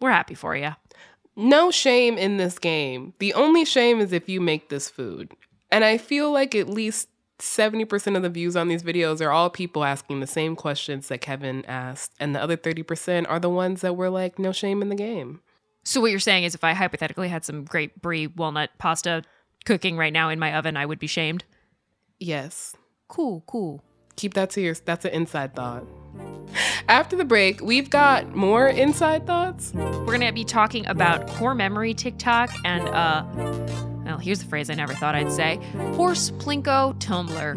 we're 0.00 0.10
happy 0.10 0.34
for 0.34 0.56
you. 0.56 0.74
No 1.36 1.70
shame 1.70 2.18
in 2.18 2.36
this 2.36 2.58
game. 2.58 3.14
The 3.20 3.32
only 3.34 3.64
shame 3.64 4.00
is 4.00 4.12
if 4.12 4.28
you 4.28 4.40
make 4.40 4.68
this 4.68 4.88
food. 4.88 5.32
And 5.70 5.84
I 5.84 5.96
feel 5.96 6.32
like 6.32 6.56
at 6.56 6.68
least 6.68 7.08
70% 7.38 8.16
of 8.16 8.22
the 8.22 8.28
views 8.28 8.56
on 8.56 8.66
these 8.66 8.82
videos 8.82 9.20
are 9.20 9.30
all 9.30 9.48
people 9.48 9.84
asking 9.84 10.18
the 10.18 10.26
same 10.26 10.56
questions 10.56 11.06
that 11.08 11.20
Kevin 11.20 11.64
asked. 11.66 12.12
And 12.18 12.34
the 12.34 12.42
other 12.42 12.56
30% 12.56 13.26
are 13.28 13.38
the 13.38 13.48
ones 13.48 13.82
that 13.82 13.94
were 13.94 14.10
like, 14.10 14.40
no 14.40 14.50
shame 14.50 14.82
in 14.82 14.88
the 14.88 14.96
game. 14.96 15.40
So, 15.88 16.02
what 16.02 16.10
you're 16.10 16.20
saying 16.20 16.44
is 16.44 16.54
if 16.54 16.64
I 16.64 16.74
hypothetically 16.74 17.30
had 17.30 17.46
some 17.46 17.64
great 17.64 18.02
brie 18.02 18.26
walnut 18.26 18.68
pasta 18.76 19.22
cooking 19.64 19.96
right 19.96 20.12
now 20.12 20.28
in 20.28 20.38
my 20.38 20.54
oven, 20.54 20.76
I 20.76 20.84
would 20.84 20.98
be 20.98 21.06
shamed? 21.06 21.44
Yes. 22.18 22.76
Cool, 23.08 23.42
cool. 23.46 23.82
Keep 24.14 24.34
that 24.34 24.50
to 24.50 24.60
your, 24.60 24.74
that's 24.74 25.06
an 25.06 25.12
inside 25.12 25.54
thought. 25.54 25.84
After 26.88 27.16
the 27.16 27.24
break, 27.24 27.62
we've 27.62 27.88
got 27.88 28.36
more 28.36 28.66
inside 28.66 29.26
thoughts. 29.26 29.72
We're 29.72 30.04
going 30.04 30.20
to 30.20 30.30
be 30.30 30.44
talking 30.44 30.86
about 30.88 31.26
core 31.26 31.54
memory 31.54 31.94
TikTok 31.94 32.50
and, 32.66 32.86
uh, 32.88 33.24
well, 34.04 34.18
here's 34.18 34.40
the 34.40 34.46
phrase 34.46 34.68
I 34.68 34.74
never 34.74 34.92
thought 34.92 35.14
I'd 35.14 35.32
say 35.32 35.56
horse 35.94 36.32
plinko 36.32 36.98
Tumblr. 36.98 37.56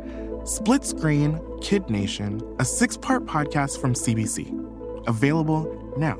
Split 0.51 0.83
Screen 0.83 1.39
Kid 1.61 1.89
Nation, 1.89 2.41
a 2.59 2.65
six 2.65 2.97
part 2.97 3.25
podcast 3.25 3.79
from 3.79 3.93
CBC. 3.93 4.51
Available 5.07 5.93
now. 5.95 6.17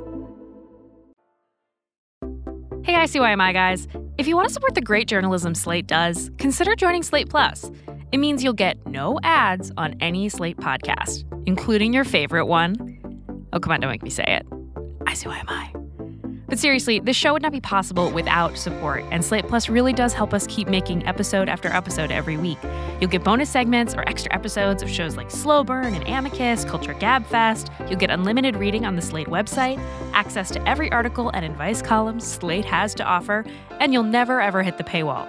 Hey, 2.85 2.93
ICYMI 2.93 3.51
guys. 3.51 3.89
If 4.17 4.29
you 4.29 4.38
want 4.38 4.47
to 4.47 4.53
support 4.53 4.73
the 4.73 4.81
great 4.81 5.09
journalism 5.09 5.53
Slate 5.53 5.85
does, 5.85 6.31
consider 6.38 6.77
joining 6.77 7.03
Slate 7.03 7.29
Plus. 7.29 7.69
It 8.13 8.19
means 8.19 8.41
you'll 8.41 8.53
get 8.53 8.77
no 8.88 9.19
ads 9.21 9.69
on 9.75 9.95
any 10.00 10.29
Slate 10.29 10.55
podcast, 10.55 11.25
including 11.45 11.91
your 11.91 12.05
favorite 12.05 12.45
one. 12.45 12.77
Oh, 13.51 13.59
come 13.59 13.73
on, 13.73 13.81
don't 13.81 13.91
make 13.91 14.01
me 14.01 14.09
say 14.09 14.23
it. 14.25 14.50
ICYMI. 15.01 15.71
But 16.51 16.60
seriously, 16.60 17.00
this 17.00 17.15
show 17.15 17.31
would 17.31 17.41
not 17.41 17.53
be 17.53 17.62
possible 17.62 18.12
without 18.12 18.58
support, 18.58 19.05
and 19.10 19.24
Slate 19.24 19.48
Plus 19.48 19.70
really 19.70 19.93
does 19.93 20.12
help 20.12 20.34
us 20.34 20.46
keep 20.48 20.67
making 20.67 21.08
episode 21.08 21.48
after 21.48 21.70
episode 21.70 22.12
every 22.12 22.36
week. 22.36 22.58
You'll 23.00 23.10
get 23.10 23.24
bonus 23.24 23.50
segments 23.50 23.96
or 23.96 24.01
extra 24.01 24.34
episodes 24.34 24.84
of 24.84 24.89
shows 24.89 25.15
like 25.15 25.31
Slow 25.31 25.63
Burn 25.63 25.93
and 25.93 26.05
Amicus, 26.05 26.65
Culture 26.65 26.93
Gabfest. 26.93 27.70
You'll 27.89 28.00
get 28.00 28.10
unlimited 28.10 28.58
reading 28.58 28.86
on 28.86 28.98
the 28.98 29.01
Slate 29.01 29.27
website, 29.27 29.79
access 30.12 30.51
to 30.51 30.67
every 30.67 30.91
article 30.91 31.29
and 31.29 31.46
advice 31.46 31.81
column 31.81 32.20
Slate 32.20 32.65
has 32.65 32.93
to 32.96 33.05
offer, 33.05 33.46
and 33.79 33.93
you'll 33.93 34.03
never 34.03 34.41
ever 34.41 34.62
hit 34.62 34.77
the 34.77 34.84
paywall. 34.84 35.25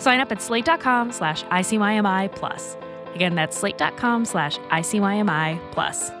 Sign 0.00 0.20
up 0.20 0.30
at 0.30 0.40
slate.com 0.40 1.10
slash 1.10 1.42
ICYMI 1.46 2.32
plus. 2.36 2.76
Again, 3.16 3.34
that's 3.34 3.56
slate.com 3.56 4.24
slash 4.24 4.56
ICYMI 4.56 5.72
plus. 5.72 6.12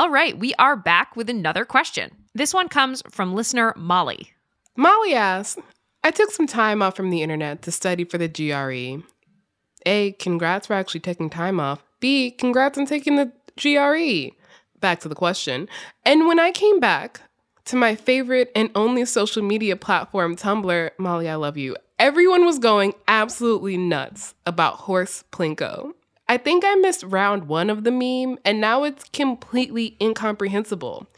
All 0.00 0.08
right, 0.08 0.38
we 0.38 0.54
are 0.54 0.76
back 0.76 1.14
with 1.14 1.28
another 1.28 1.66
question. 1.66 2.10
This 2.34 2.54
one 2.54 2.68
comes 2.68 3.02
from 3.10 3.34
listener 3.34 3.74
Molly. 3.76 4.32
Molly 4.74 5.12
asks, 5.12 5.60
I 6.02 6.10
took 6.10 6.30
some 6.30 6.46
time 6.46 6.80
off 6.80 6.96
from 6.96 7.10
the 7.10 7.22
internet 7.22 7.60
to 7.60 7.70
study 7.70 8.04
for 8.04 8.16
the 8.16 8.26
GRE. 8.26 9.04
A, 9.84 10.12
congrats 10.12 10.68
for 10.68 10.72
actually 10.72 11.00
taking 11.00 11.28
time 11.28 11.60
off. 11.60 11.84
B, 12.00 12.30
congrats 12.30 12.78
on 12.78 12.86
taking 12.86 13.16
the 13.16 13.30
GRE. 13.60 14.34
Back 14.80 15.00
to 15.00 15.08
the 15.10 15.14
question. 15.14 15.68
And 16.06 16.26
when 16.26 16.40
I 16.40 16.50
came 16.50 16.80
back 16.80 17.20
to 17.66 17.76
my 17.76 17.94
favorite 17.94 18.50
and 18.54 18.70
only 18.74 19.04
social 19.04 19.42
media 19.42 19.76
platform, 19.76 20.34
Tumblr, 20.34 20.92
Molly, 20.96 21.28
I 21.28 21.34
love 21.34 21.58
you, 21.58 21.76
everyone 21.98 22.46
was 22.46 22.58
going 22.58 22.94
absolutely 23.06 23.76
nuts 23.76 24.34
about 24.46 24.76
horse 24.76 25.24
Plinko. 25.30 25.92
I 26.30 26.36
think 26.36 26.62
I 26.64 26.76
missed 26.76 27.02
round 27.02 27.48
one 27.48 27.70
of 27.70 27.82
the 27.82 27.90
meme, 27.90 28.38
and 28.44 28.60
now 28.60 28.84
it's 28.84 29.02
completely 29.12 29.96
incomprehensible. 30.00 31.08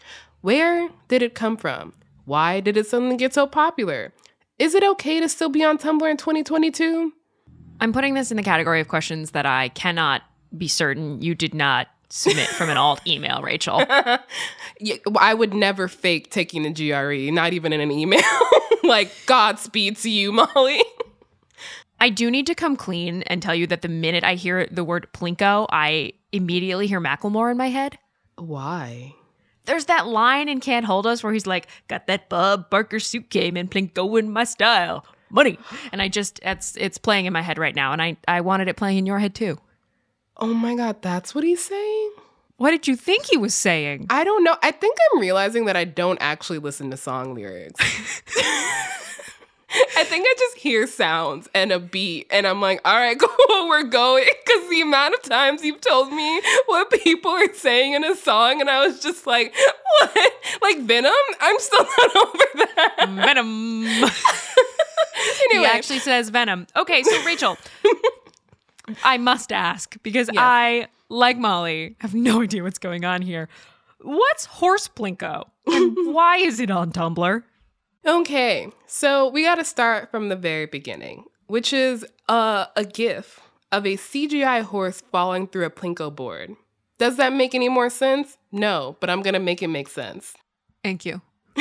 Where 0.41 0.89
did 1.09 1.21
it 1.21 1.35
come 1.35 1.59
from? 1.59 1.93
Why 2.25 2.61
did 2.61 2.79
it 2.79 2.87
suddenly 2.87 3.19
get 3.19 3.35
so 3.35 3.47
popular? 3.47 4.15
Is 4.59 4.75
it 4.75 4.83
okay 4.83 5.21
to 5.21 5.29
still 5.29 5.51
be 5.51 5.63
on 5.63 5.77
Tumblr 5.77 6.11
in 6.11 6.17
2022? 6.17 7.13
I'm 7.79 7.93
putting 7.93 8.15
this 8.15 8.31
in 8.31 8.39
the 8.39 8.43
category 8.43 8.81
of 8.81 8.89
questions 8.89 9.33
that 9.33 9.45
I 9.45 9.69
cannot 9.69 10.23
be 10.57 10.67
certain 10.67 11.21
you 11.21 11.35
did 11.35 11.53
not 11.53 11.89
submit 12.09 12.49
from 12.49 12.71
an 12.71 12.79
alt 12.79 13.07
email, 13.07 13.43
Rachelle. 13.43 13.87
yeah, 14.81 14.97
I 15.19 15.35
would 15.35 15.53
never 15.53 15.89
fake 15.89 16.31
taking 16.31 16.63
the 16.63 16.71
GRE, 16.71 17.31
not 17.35 17.53
even 17.53 17.75
in 17.75 17.83
an 17.83 17.91
email. 17.91 18.23
like, 18.83 19.13
Godspeed 19.27 19.99
to 19.99 20.09
you, 20.09 20.33
Molly. 20.33 20.83
I 22.03 22.09
do 22.09 22.33
need 22.33 22.49
to 22.49 22.57
come 22.57 22.75
clean 22.75 23.23
and 23.29 23.41
tell 23.41 23.55
you 23.55 23.69
that 23.69 23.83
the 23.83 23.89
minute 23.89 24.25
I 24.25 24.35
hear 24.35 24.67
the 24.69 24.83
word 24.83 25.07
Plinko, 25.13 25.69
I 25.71 26.15
immediately 26.33 26.89
hear 26.89 27.01
Macklemore 27.01 27.49
in 27.49 27.57
my 27.57 27.69
head. 27.69 27.97
Why? 28.35 29.15
There's 29.67 29.85
that 29.85 30.09
line 30.09 30.49
in 30.49 30.59
Can't 30.59 30.85
Hold 30.85 31.07
Us 31.07 31.23
where 31.23 31.33
he's 31.33 31.47
like, 31.47 31.69
"Got 31.87 32.09
that 32.09 32.29
Bob 32.29 32.69
Barker 32.71 32.99
suit 32.99 33.31
game 33.31 33.57
and 33.57 33.71
Plinko 33.71 34.19
in 34.19 34.33
my 34.33 34.43
style, 34.43 35.07
money." 35.31 35.61
And 35.93 36.03
I 36.03 36.09
just 36.09 36.41
it's 36.43 36.77
it's 36.77 36.99
playing 36.99 37.27
in 37.27 37.33
my 37.33 37.41
head 37.41 37.57
right 37.57 37.77
now, 37.77 37.93
and 37.93 38.03
I 38.03 38.17
I 38.27 38.41
wanted 38.41 38.67
it 38.67 38.77
playing 38.77 38.99
in 38.99 39.07
your 39.07 39.21
head 39.21 39.37
too. 39.37 39.61
Oh 40.39 40.53
my 40.53 40.75
god, 40.75 41.03
that's 41.03 41.37
what 41.37 41.45
he's 41.45 41.65
saying. 41.65 42.11
What 42.57 42.73
did 42.73 42.89
you 42.89 42.97
think 42.97 43.27
he 43.27 43.37
was 43.37 43.55
saying? 43.55 44.09
I 44.11 44.25
don't 44.25 44.43
know. 44.43 44.57
I 44.61 44.73
think 44.73 44.99
I'm 45.13 45.21
realizing 45.21 45.67
that 45.67 45.77
I 45.77 45.85
don't 45.85 46.19
actually 46.21 46.59
listen 46.59 46.91
to 46.91 46.97
song 46.97 47.37
lyrics. 47.37 47.81
I 49.97 50.05
think 50.05 50.27
I 50.29 50.35
just 50.39 50.59
hear 50.59 50.87
sounds 50.87 51.49
and 51.55 51.73
a 51.73 51.79
beat, 51.79 52.27
and 52.31 52.47
I'm 52.47 52.61
like, 52.61 52.81
all 52.85 52.95
right, 52.95 53.19
cool, 53.19 53.69
we're 53.69 53.85
going. 53.85 54.25
Because 54.45 54.69
the 54.69 54.83
amount 54.83 55.15
of 55.15 55.23
times 55.23 55.65
you've 55.65 55.81
told 55.81 56.13
me 56.13 56.43
what 56.67 56.91
people 56.91 57.31
are 57.31 57.53
saying 57.55 57.95
in 57.95 58.05
a 58.05 58.15
song, 58.15 58.61
and 58.61 58.69
I 58.69 58.87
was 58.87 59.01
just 59.01 59.27
like, 59.27 59.55
what? 60.01 60.33
Like 60.61 60.81
Venom? 60.81 61.13
I'm 61.41 61.59
still 61.59 61.85
not 61.99 62.17
over 62.17 62.45
that. 62.55 63.09
Venom. 63.09 63.85
anyway. 63.85 64.11
He 65.51 65.65
actually 65.65 66.01
says 66.01 66.29
Venom. 66.29 66.67
Okay, 66.77 67.03
so 67.03 67.17
Rachelle, 67.21 67.57
I 69.05 69.17
must 69.17 69.53
ask 69.53 69.97
because 70.03 70.29
yes. 70.33 70.39
I, 70.39 70.89
like 71.09 71.39
Molly, 71.39 71.97
have 72.01 72.15
no 72.15 72.43
idea 72.43 72.63
what's 72.63 72.79
going 72.79 73.05
on 73.05 73.23
here. 73.23 73.49
What's 74.03 74.45
horse 74.47 74.89
plinko? 74.89 75.49
And 75.67 76.13
why 76.13 76.39
is 76.39 76.61
it 76.61 76.71
on 76.71 76.93
Tumblr? 76.93 77.43
Okay, 78.05 78.69
so 78.87 79.29
we 79.29 79.45
got 79.45 79.57
to 79.57 79.65
start 79.65 80.11
from 80.11 80.29
the 80.29 80.35
very 80.35 80.67
beginning, 80.67 81.25
which 81.47 81.73
is 81.73 82.05
uh, 82.29 82.67
a 82.75 82.85
GIF 82.85 83.41
of 83.71 83.87
a 83.87 83.97
CGI 83.97 84.63
horse 84.63 85.03
falling 85.13 85.47
through 85.47 85.67
a 85.67 85.71
Plinko 85.71 86.15
board. 86.15 86.57
Does 86.99 87.17
that 87.17 87.33
make 87.33 87.55
any 87.55 87.69
more 87.69 87.91
sense? 87.91 88.39
No, 88.51 88.97
but 88.99 89.09
I'm 89.09 89.23
going 89.23 89.35
to 89.35 89.41
make 89.41 89.63
it 89.63 89.69
make 89.69 89.89
sense. 89.89 90.35
Thank 90.83 91.05
you. 91.05 91.23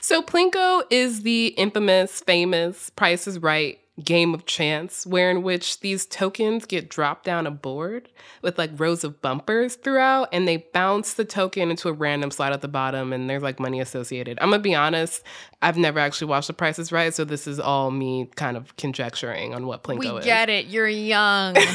so, 0.00 0.22
Plinko 0.22 0.84
is 0.88 1.22
the 1.22 1.48
infamous, 1.48 2.20
famous 2.22 2.88
Price 2.90 3.26
is 3.26 3.38
Right 3.38 3.78
game 4.02 4.34
of 4.34 4.46
chance, 4.46 5.06
where 5.06 5.30
in 5.30 5.42
which 5.42 5.80
these 5.80 6.06
tokens 6.06 6.64
get 6.64 6.88
dropped 6.88 7.24
down 7.24 7.46
a 7.46 7.50
board 7.50 8.08
with 8.40 8.58
like 8.58 8.70
rows 8.78 9.04
of 9.04 9.20
bumpers 9.20 9.74
throughout, 9.74 10.28
and 10.32 10.48
they 10.48 10.68
bounce 10.72 11.14
the 11.14 11.24
token 11.24 11.70
into 11.70 11.88
a 11.88 11.92
random 11.92 12.30
slot 12.30 12.52
at 12.52 12.62
the 12.62 12.68
bottom, 12.68 13.12
and 13.12 13.28
there's 13.28 13.42
like 13.42 13.60
money 13.60 13.80
associated. 13.80 14.38
I'm 14.40 14.50
gonna 14.50 14.62
be 14.62 14.74
honest, 14.74 15.22
I've 15.60 15.76
never 15.76 15.98
actually 15.98 16.28
watched 16.28 16.46
The 16.46 16.54
Price 16.54 16.78
is 16.78 16.90
Right, 16.90 17.12
so 17.12 17.24
this 17.24 17.46
is 17.46 17.60
all 17.60 17.90
me 17.90 18.30
kind 18.36 18.56
of 18.56 18.76
conjecturing 18.76 19.54
on 19.54 19.66
what 19.66 19.84
Plinko 19.84 19.98
we 19.98 20.08
is. 20.08 20.14
We 20.14 20.22
get 20.22 20.48
it. 20.48 20.66
You're 20.66 20.88
young. 20.88 21.56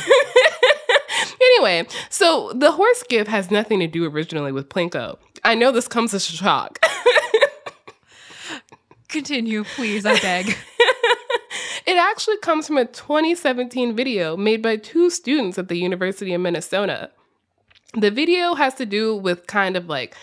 anyway, 1.41 1.87
so 2.09 2.51
the 2.53 2.71
horse 2.71 3.03
gift 3.03 3.29
has 3.29 3.51
nothing 3.51 3.79
to 3.79 3.87
do 3.87 4.05
originally 4.05 4.51
with 4.51 4.69
Plinko. 4.69 5.17
I 5.43 5.55
know 5.55 5.71
this 5.71 5.87
comes 5.87 6.13
as 6.13 6.29
a 6.29 6.33
shock. 6.33 6.79
Continue, 9.07 9.63
please, 9.63 10.05
I 10.05 10.19
beg. 10.19 10.57
It 11.97 12.01
actually 12.01 12.37
comes 12.37 12.67
from 12.67 12.77
a 12.77 12.85
2017 12.85 13.95
video 13.95 14.37
made 14.37 14.61
by 14.61 14.75
two 14.75 15.09
students 15.09 15.57
at 15.57 15.67
the 15.67 15.77
University 15.77 16.31
of 16.31 16.41
Minnesota. 16.41 17.09
The 17.95 18.11
video 18.11 18.53
has 18.53 18.75
to 18.75 18.85
do 18.85 19.15
with 19.15 19.47
kind 19.47 19.75
of 19.75 19.89
like 19.89 20.15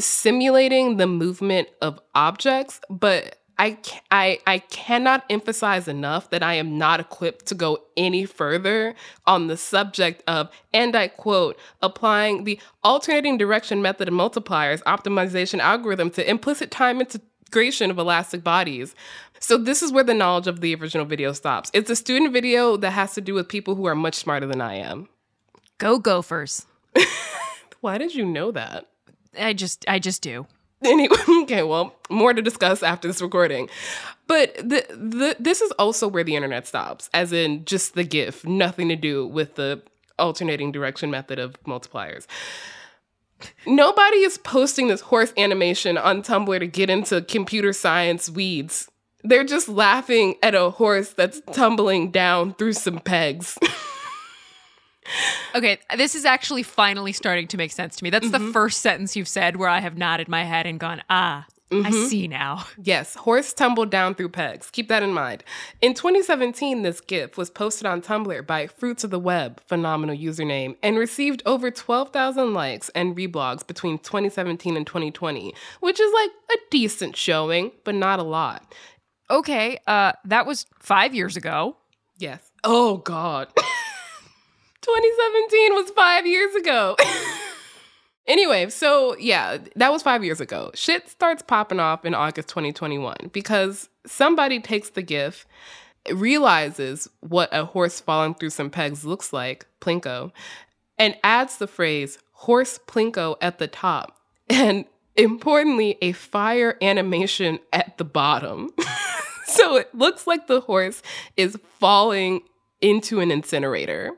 simulating 0.00 0.96
the 0.96 1.06
movement 1.06 1.68
of 1.80 2.00
objects, 2.16 2.80
but 2.90 3.38
I, 3.56 3.78
I, 4.10 4.40
I 4.48 4.58
cannot 4.58 5.24
emphasize 5.30 5.86
enough 5.86 6.30
that 6.30 6.42
I 6.42 6.54
am 6.54 6.76
not 6.76 6.98
equipped 6.98 7.46
to 7.46 7.54
go 7.54 7.84
any 7.96 8.24
further 8.24 8.96
on 9.26 9.46
the 9.46 9.56
subject 9.56 10.24
of, 10.26 10.50
and 10.74 10.96
I 10.96 11.06
quote, 11.06 11.56
applying 11.82 12.42
the 12.42 12.58
alternating 12.82 13.38
direction 13.38 13.80
method 13.80 14.08
of 14.08 14.14
multipliers 14.14 14.82
optimization 14.82 15.60
algorithm 15.60 16.10
to 16.10 16.28
implicit 16.28 16.72
time 16.72 17.00
integration 17.46 17.90
of 17.90 17.98
elastic 17.98 18.42
bodies. 18.42 18.94
So 19.46 19.56
this 19.56 19.80
is 19.80 19.92
where 19.92 20.02
the 20.02 20.12
knowledge 20.12 20.48
of 20.48 20.60
the 20.60 20.74
original 20.74 21.06
video 21.06 21.32
stops. 21.32 21.70
It's 21.72 21.88
a 21.88 21.94
student 21.94 22.32
video 22.32 22.76
that 22.78 22.90
has 22.90 23.14
to 23.14 23.20
do 23.20 23.32
with 23.32 23.48
people 23.48 23.76
who 23.76 23.86
are 23.86 23.94
much 23.94 24.16
smarter 24.16 24.44
than 24.44 24.60
I 24.60 24.74
am. 24.74 25.08
Go 25.78 26.00
Gophers. 26.00 26.66
Why 27.80 27.96
did 27.96 28.12
you 28.12 28.26
know 28.26 28.50
that? 28.50 28.88
I 29.38 29.52
just 29.52 29.84
I 29.86 30.00
just 30.00 30.20
do. 30.20 30.48
Anyway, 30.82 31.16
okay, 31.42 31.62
well, 31.62 31.94
more 32.10 32.34
to 32.34 32.42
discuss 32.42 32.82
after 32.82 33.06
this 33.06 33.22
recording. 33.22 33.68
But 34.26 34.56
the, 34.56 34.84
the 34.90 35.36
this 35.38 35.60
is 35.60 35.70
also 35.78 36.08
where 36.08 36.24
the 36.24 36.34
internet 36.34 36.66
stops, 36.66 37.08
as 37.14 37.32
in 37.32 37.64
just 37.66 37.94
the 37.94 38.02
GIF, 38.02 38.44
nothing 38.44 38.88
to 38.88 38.96
do 38.96 39.28
with 39.28 39.54
the 39.54 39.80
alternating 40.18 40.72
direction 40.72 41.08
method 41.08 41.38
of 41.38 41.62
multipliers. 41.62 42.26
Nobody 43.64 44.24
is 44.24 44.38
posting 44.38 44.88
this 44.88 45.02
horse 45.02 45.32
animation 45.36 45.96
on 45.96 46.22
Tumblr 46.22 46.58
to 46.58 46.66
get 46.66 46.90
into 46.90 47.22
computer 47.22 47.72
science 47.72 48.28
weeds. 48.28 48.90
They're 49.28 49.44
just 49.44 49.68
laughing 49.68 50.36
at 50.42 50.54
a 50.54 50.70
horse 50.70 51.10
that's 51.12 51.40
tumbling 51.52 52.10
down 52.10 52.54
through 52.54 52.74
some 52.74 52.98
pegs. 52.98 53.58
Okay, 55.54 55.78
this 55.96 56.16
is 56.16 56.24
actually 56.24 56.64
finally 56.64 57.12
starting 57.12 57.46
to 57.48 57.56
make 57.56 57.70
sense 57.70 57.94
to 57.96 58.04
me. 58.04 58.10
That's 58.10 58.26
Mm-hmm. 58.26 58.46
the 58.46 58.52
first 58.52 58.80
sentence 58.80 59.14
you've 59.14 59.28
said 59.28 59.54
where 59.56 59.68
I 59.68 59.78
have 59.78 59.96
nodded 59.96 60.26
my 60.28 60.42
head 60.42 60.66
and 60.66 60.80
gone, 60.80 61.00
ah, 61.08 61.46
I 61.70 61.74
Mhm. 61.90 62.08
see 62.08 62.26
now. 62.28 62.64
Yes, 62.82 63.14
horse 63.14 63.52
tumbled 63.52 63.88
down 63.90 64.16
through 64.16 64.30
pegs. 64.30 64.68
Keep 64.70 64.88
that 64.88 65.04
in 65.04 65.12
mind. 65.12 65.44
In 65.80 65.94
2017, 65.94 66.82
this 66.82 67.00
GIF 67.00 67.38
was 67.38 67.50
posted 67.50 67.86
on 67.86 68.02
Tumblr 68.02 68.46
by 68.48 68.66
Fruits 68.66 69.04
of 69.04 69.10
the 69.10 69.18
Web, 69.20 69.60
phenomenal 69.68 70.16
username, 70.16 70.74
and 70.82 70.98
received 70.98 71.40
over 71.46 71.70
12,000 71.70 72.52
likes 72.52 72.88
and 72.90 73.16
reblogs 73.16 73.64
between 73.66 73.98
2017 73.98 74.76
and 74.76 74.86
2020, 74.86 75.54
which 75.80 76.00
is 76.00 76.12
like 76.12 76.30
a 76.52 76.56
decent 76.70 77.16
showing, 77.16 77.70
but 77.84 77.94
not 77.94 78.18
a 78.18 78.24
lot. 78.24 78.74
Okay, 79.30 79.78
uh, 79.86 80.12
that 80.24 80.46
was 80.46 80.66
five 80.78 81.14
years 81.14 81.36
ago. 81.36 81.76
Yes. 82.18 82.40
Oh, 82.64 82.98
God. 82.98 83.48
2017 84.82 85.74
was 85.74 85.90
five 85.90 86.26
years 86.26 86.54
ago. 86.54 86.96
Anyway, 88.26 88.68
so 88.70 89.16
yeah, 89.18 89.58
that 89.76 89.92
was 89.92 90.02
five 90.02 90.24
years 90.24 90.40
ago. 90.40 90.70
Shit 90.74 91.08
starts 91.08 91.42
popping 91.42 91.78
off 91.78 92.04
in 92.04 92.14
August 92.14 92.48
2021 92.48 93.30
because 93.32 93.88
somebody 94.04 94.58
takes 94.60 94.90
the 94.90 95.02
GIF, 95.02 95.46
realizes 96.12 97.08
what 97.20 97.48
a 97.52 97.64
horse 97.64 98.00
falling 98.00 98.34
through 98.34 98.50
some 98.50 98.68
pegs 98.70 99.04
looks 99.04 99.32
like, 99.32 99.66
Plinko, 99.80 100.32
and 100.98 101.16
adds 101.22 101.58
the 101.58 101.68
phrase 101.68 102.18
horse 102.32 102.78
Plinko 102.86 103.36
at 103.40 103.58
the 103.58 103.68
top. 103.68 104.18
And 104.48 104.84
importantly, 105.16 105.98
a 106.00 106.12
fire 106.12 106.76
animation 106.80 107.58
at 107.72 107.98
the 107.98 108.04
bottom. 108.04 108.70
so 109.54 109.76
it 109.76 109.94
looks 109.94 110.26
like 110.26 110.46
the 110.46 110.60
horse 110.60 111.02
is 111.36 111.56
falling 111.78 112.40
into 112.80 113.20
an 113.20 113.30
incinerator. 113.30 114.12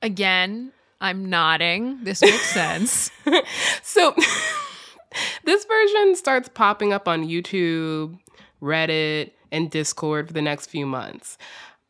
Again, 0.00 0.72
I'm 1.00 1.28
nodding. 1.28 2.02
This 2.04 2.22
makes 2.22 2.50
sense. 2.52 3.10
So 3.82 4.14
this 5.44 5.64
version 5.64 6.16
starts 6.16 6.48
popping 6.48 6.92
up 6.92 7.08
on 7.08 7.26
YouTube, 7.26 8.18
Reddit, 8.60 9.32
and 9.50 9.70
Discord 9.70 10.28
for 10.28 10.32
the 10.32 10.42
next 10.42 10.66
few 10.66 10.86
months. 10.86 11.38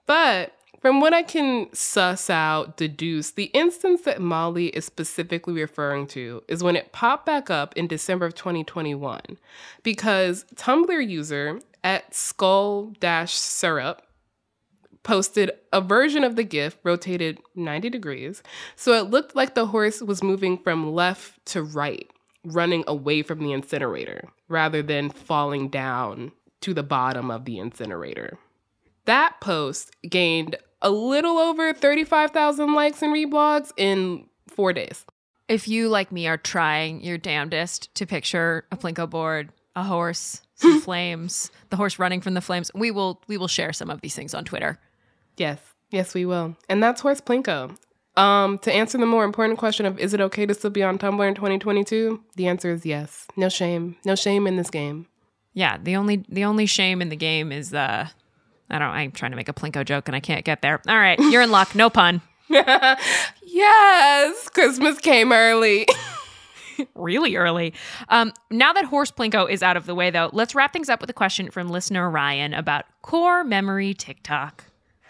But 0.07 0.53
from 0.81 1.01
what 1.01 1.15
I 1.15 1.23
can 1.23 1.69
suss 1.73 2.29
out, 2.29 2.77
deduce, 2.77 3.31
the 3.31 3.45
instance 3.55 4.03
that 4.03 4.21
Molly 4.21 4.67
is 4.69 4.85
specifically 4.85 5.55
referring 5.55 6.09
to 6.09 6.43
is 6.49 6.65
when 6.65 6.75
it 6.75 6.91
popped 6.91 7.25
back 7.25 7.51
up 7.51 7.77
in 7.77 7.87
December 7.87 8.27
of 8.27 8.35
2021 8.35 9.21
because 9.85 10.45
Tumblr 10.57 11.09
user 11.09 11.61
at 11.85 12.15
skull 12.15 12.93
syrup 13.27 14.03
posted 15.03 15.51
a 15.73 15.81
version 15.81 16.25
of 16.25 16.37
the 16.37 16.45
GIF 16.45 16.77
rotated 16.85 17.39
90 17.55 17.91
degrees. 17.91 18.43
So 18.77 18.93
it 18.93 19.11
looked 19.11 19.35
like 19.35 19.55
the 19.55 19.67
horse 19.67 20.01
was 20.01 20.23
moving 20.23 20.59
from 20.59 20.93
left 20.93 21.45
to 21.47 21.63
right, 21.63 22.09
running 22.45 22.85
away 22.87 23.23
from 23.23 23.41
the 23.41 23.53
incinerator, 23.53 24.29
rather 24.49 24.83
than 24.83 25.11
falling 25.11 25.69
down 25.69 26.33
to 26.61 26.73
the 26.73 26.83
bottom 26.83 27.31
of 27.31 27.45
the 27.45 27.59
incinerator. 27.59 28.39
That 29.05 29.41
post 29.41 29.97
gained 30.09 30.57
a 30.81 30.91
little 30.91 31.39
over 31.39 31.73
35,000 31.73 32.75
likes 32.75 33.03
and 33.03 33.13
reblogs 33.13 33.73
in 33.77 34.27
four 34.49 34.73
days. 34.73 35.05
If 35.49 35.67
you, 35.67 35.89
like 35.89 36.13
me, 36.13 36.29
are 36.29 36.37
trying 36.37 37.03
your 37.03 37.19
damnedest 37.19 37.95
to 37.97 38.07
picture 38.07 38.65
a 38.71 38.77
Plinko 38.77 39.11
board, 39.11 39.53
a 39.75 39.83
horse, 39.83 40.43
flames, 40.83 41.51
the 41.71 41.77
horse 41.77 41.99
running 41.99 42.21
from 42.21 42.35
the 42.35 42.41
flames, 42.41 42.71
we 42.75 42.91
will 42.91 43.21
we 43.27 43.37
will 43.37 43.49
share 43.49 43.73
some 43.73 43.91
of 43.91 44.01
these 44.01 44.15
things 44.15 44.35
on 44.35 44.45
Twitter. 44.45 44.79
Yes, 45.37 45.59
yes, 45.91 46.15
we 46.15 46.25
will. 46.25 46.57
And 46.69 46.83
that's 46.83 47.01
Horse 47.01 47.21
Plinko. 47.21 47.77
Um, 48.17 48.59
to 48.59 48.73
answer 48.73 48.99
the 48.99 49.07
more 49.07 49.25
important 49.25 49.59
question 49.59 49.87
of 49.87 49.99
is 49.99 50.13
it 50.13 50.21
okay 50.21 50.45
to 50.45 50.53
still 50.53 50.71
be 50.71 50.83
on 50.83 50.99
Tumblr 50.99 51.27
in 51.27 51.35
2022? 51.35 52.23
The 52.37 52.47
answer 52.47 52.71
is 52.71 52.85
yes. 52.85 53.27
No 53.37 53.49
shame. 53.49 53.97
No 54.05 54.15
shame 54.15 54.47
in 54.47 54.57
this 54.57 54.69
game. 54.69 55.07
Yeah, 55.55 55.79
the 55.83 55.97
only 55.97 56.25
the 56.29 56.45
only 56.45 56.67
shame 56.67 57.01
in 57.01 57.09
the 57.09 57.17
game 57.17 57.53
is 57.53 57.73
uh 57.73 58.09
I 58.71 58.79
don't 58.79 58.89
I'm 58.89 59.13
trying 59.13 59.33
to 59.33 59.37
make 59.37 59.49
a 59.49 59.55
Plinko 59.55 59.85
joke 59.85 60.09
and 60.09 60.17
I 60.17 60.21
can't 60.21 60.45
get 60.45 60.63
there. 60.63 60.81
All 60.89 60.99
right, 60.99 61.19
you're 61.19 61.43
in 61.43 61.51
luck. 61.51 61.75
No 61.75 61.89
pun. 61.89 62.21
yes, 62.49 64.49
Christmas 64.51 64.99
came 64.99 65.33
early. 65.33 65.87
really 66.95 67.37
early. 67.37 67.75
Um, 68.09 68.33
now 68.51 68.73
that 68.73 68.85
Horse 68.85 69.11
Plinko 69.11 69.51
is 69.51 69.63
out 69.63 69.77
of 69.77 69.87
the 69.87 69.95
way, 69.95 70.11
though, 70.11 70.31
let's 70.33 70.55
wrap 70.55 70.73
things 70.73 70.89
up 70.89 71.01
with 71.01 71.11
a 71.11 71.15
question 71.15 71.51
from 71.51 71.69
listener 71.69 72.11
Ryan 72.11 72.55
about 72.55 72.85
core 73.03 73.45
memory 73.45 73.95
TikTok. 73.95 74.65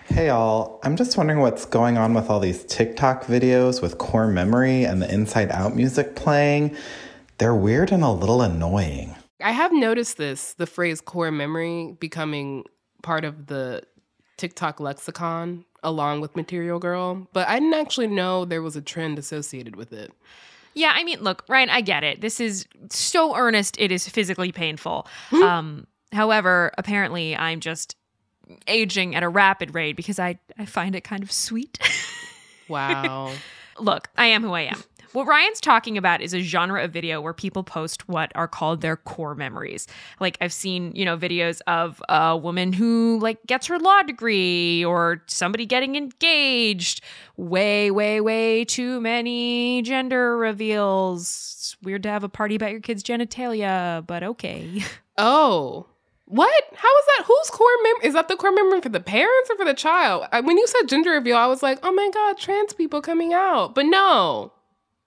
Hey 0.07 0.29
all, 0.29 0.81
I'm 0.83 0.97
just 0.97 1.17
wondering 1.17 1.41
what's 1.41 1.65
going 1.65 1.97
on 1.97 2.13
with 2.13 2.29
all 2.29 2.41
these 2.41 2.65
TikTok 2.65 3.25
videos 3.25 3.81
with 3.81 3.99
core 3.99 4.27
memory 4.27 4.85
and 4.85 5.01
the 5.01 5.13
inside 5.13 5.51
out 5.53 5.77
music 5.77 6.17
playing. 6.17 6.77
They're 7.39 7.55
weird 7.55 7.93
and 7.93 8.03
a 8.03 8.11
little 8.11 8.43
annoying. 8.43 9.15
I 9.41 9.53
have 9.53 9.73
noticed 9.73 10.17
this, 10.17 10.55
the 10.55 10.67
phrase 10.67 11.01
core 11.01 11.31
memory 11.31 11.97
becoming 11.99 12.65
part 13.03 13.25
of 13.25 13.47
the 13.47 13.83
TikTok 14.37 14.81
lexicon 14.81 15.65
along 15.83 16.21
with 16.21 16.37
Material 16.37 16.79
Girl, 16.79 17.27
but 17.33 17.49
I 17.49 17.59
didn't 17.59 17.75
actually 17.75 18.07
know 18.09 18.45
there 18.45 18.63
was 18.63 18.77
a 18.77 18.83
trend 18.83 19.19
associated 19.19 19.77
with 19.77 19.93
it. 19.93 20.13
Yeah, 20.75 20.93
I 20.95 21.05
mean, 21.05 21.21
look, 21.21 21.45
Ryan, 21.49 21.71
I 21.71 21.81
get 21.81 22.05
it. 22.05 22.21
This 22.21 22.41
is 22.41 22.67
so 22.91 23.37
earnest, 23.37 23.77
it 23.79 23.93
is 23.93 24.09
physically 24.09 24.53
painful. 24.53 25.07
um, 25.33 25.87
however, 26.13 26.73
apparently, 26.79 27.37
I'm 27.37 27.61
just 27.61 27.97
aging 28.67 29.15
at 29.15 29.23
a 29.23 29.29
rapid 29.29 29.75
rate 29.75 29.97
because 29.97 30.19
I, 30.19 30.39
I 30.59 30.67
find 30.67 30.95
it 30.95 31.03
kind 31.03 31.23
of 31.23 31.31
sweet. 31.33 31.79
Wow. 32.69 33.33
Look, 33.79 34.09
I 34.17 34.27
am 34.27 34.43
who 34.43 34.53
I 34.53 34.63
am. 34.63 34.83
What 35.13 35.27
Ryan's 35.27 35.61
talking 35.61 35.99
about 35.99 36.23
is 36.23 36.33
a 36.33 36.41
genre 36.41 36.83
of 36.83 36.91
video 36.91 37.21
where 37.21 37.35
people 37.35 37.63
post 37.63 38.09
what 38.09 38.33
are 38.35 38.49
called 38.49 38.81
their 38.81 38.97
core 38.97 39.35
memories. 39.35 39.87
Like 40.21 40.39
I've 40.41 40.55
seen, 40.55 40.93
you 40.95 41.05
know, 41.05 41.19
videos 41.19 41.61
of 41.67 42.03
a 42.09 42.35
woman 42.35 42.73
who 42.73 43.19
like 43.21 43.45
gets 43.47 43.67
her 43.67 43.79
law 43.79 44.03
degree 44.03 44.83
or 44.85 45.23
somebody 45.27 45.67
getting 45.67 45.97
engaged. 45.97 47.03
Way, 47.37 47.91
way, 47.91 48.23
way 48.23 48.65
too 48.65 49.03
many 49.03 49.83
gender 49.83 50.37
reveals. 50.39 51.57
It's 51.59 51.77
weird 51.83 52.03
to 52.05 52.09
have 52.09 52.25
a 52.25 52.29
party 52.31 52.55
about 52.55 52.71
your 52.71 52.81
kid's 52.81 53.03
genitalia, 53.03 54.07
but 54.07 54.23
okay. 54.23 54.83
Oh. 55.19 55.87
What? 56.25 56.65
How 56.75 56.99
is 56.99 57.05
that? 57.05 57.25
Whose 57.27 57.51
core 57.51 57.69
memory? 57.83 58.07
Is 58.07 58.15
that 58.15 58.29
the 58.29 58.37
core 58.37 58.53
memory 58.53 58.81
for 58.81 58.89
the 58.89 58.99
parents 58.99 59.51
or 59.51 59.57
for 59.57 59.67
the 59.67 59.75
child? 59.75 60.25
I, 60.33 60.41
when 60.41 60.57
you 60.57 60.67
said 60.67 60.89
gender 60.89 61.11
reveal, 61.11 61.37
I 61.37 61.47
was 61.47 61.63
like, 61.63 61.79
oh 61.83 61.93
my 61.93 62.09
God, 62.15 62.39
trans 62.39 62.73
people 62.73 63.03
coming 63.03 63.35
out. 63.35 63.75
But 63.75 63.85
no. 63.85 64.53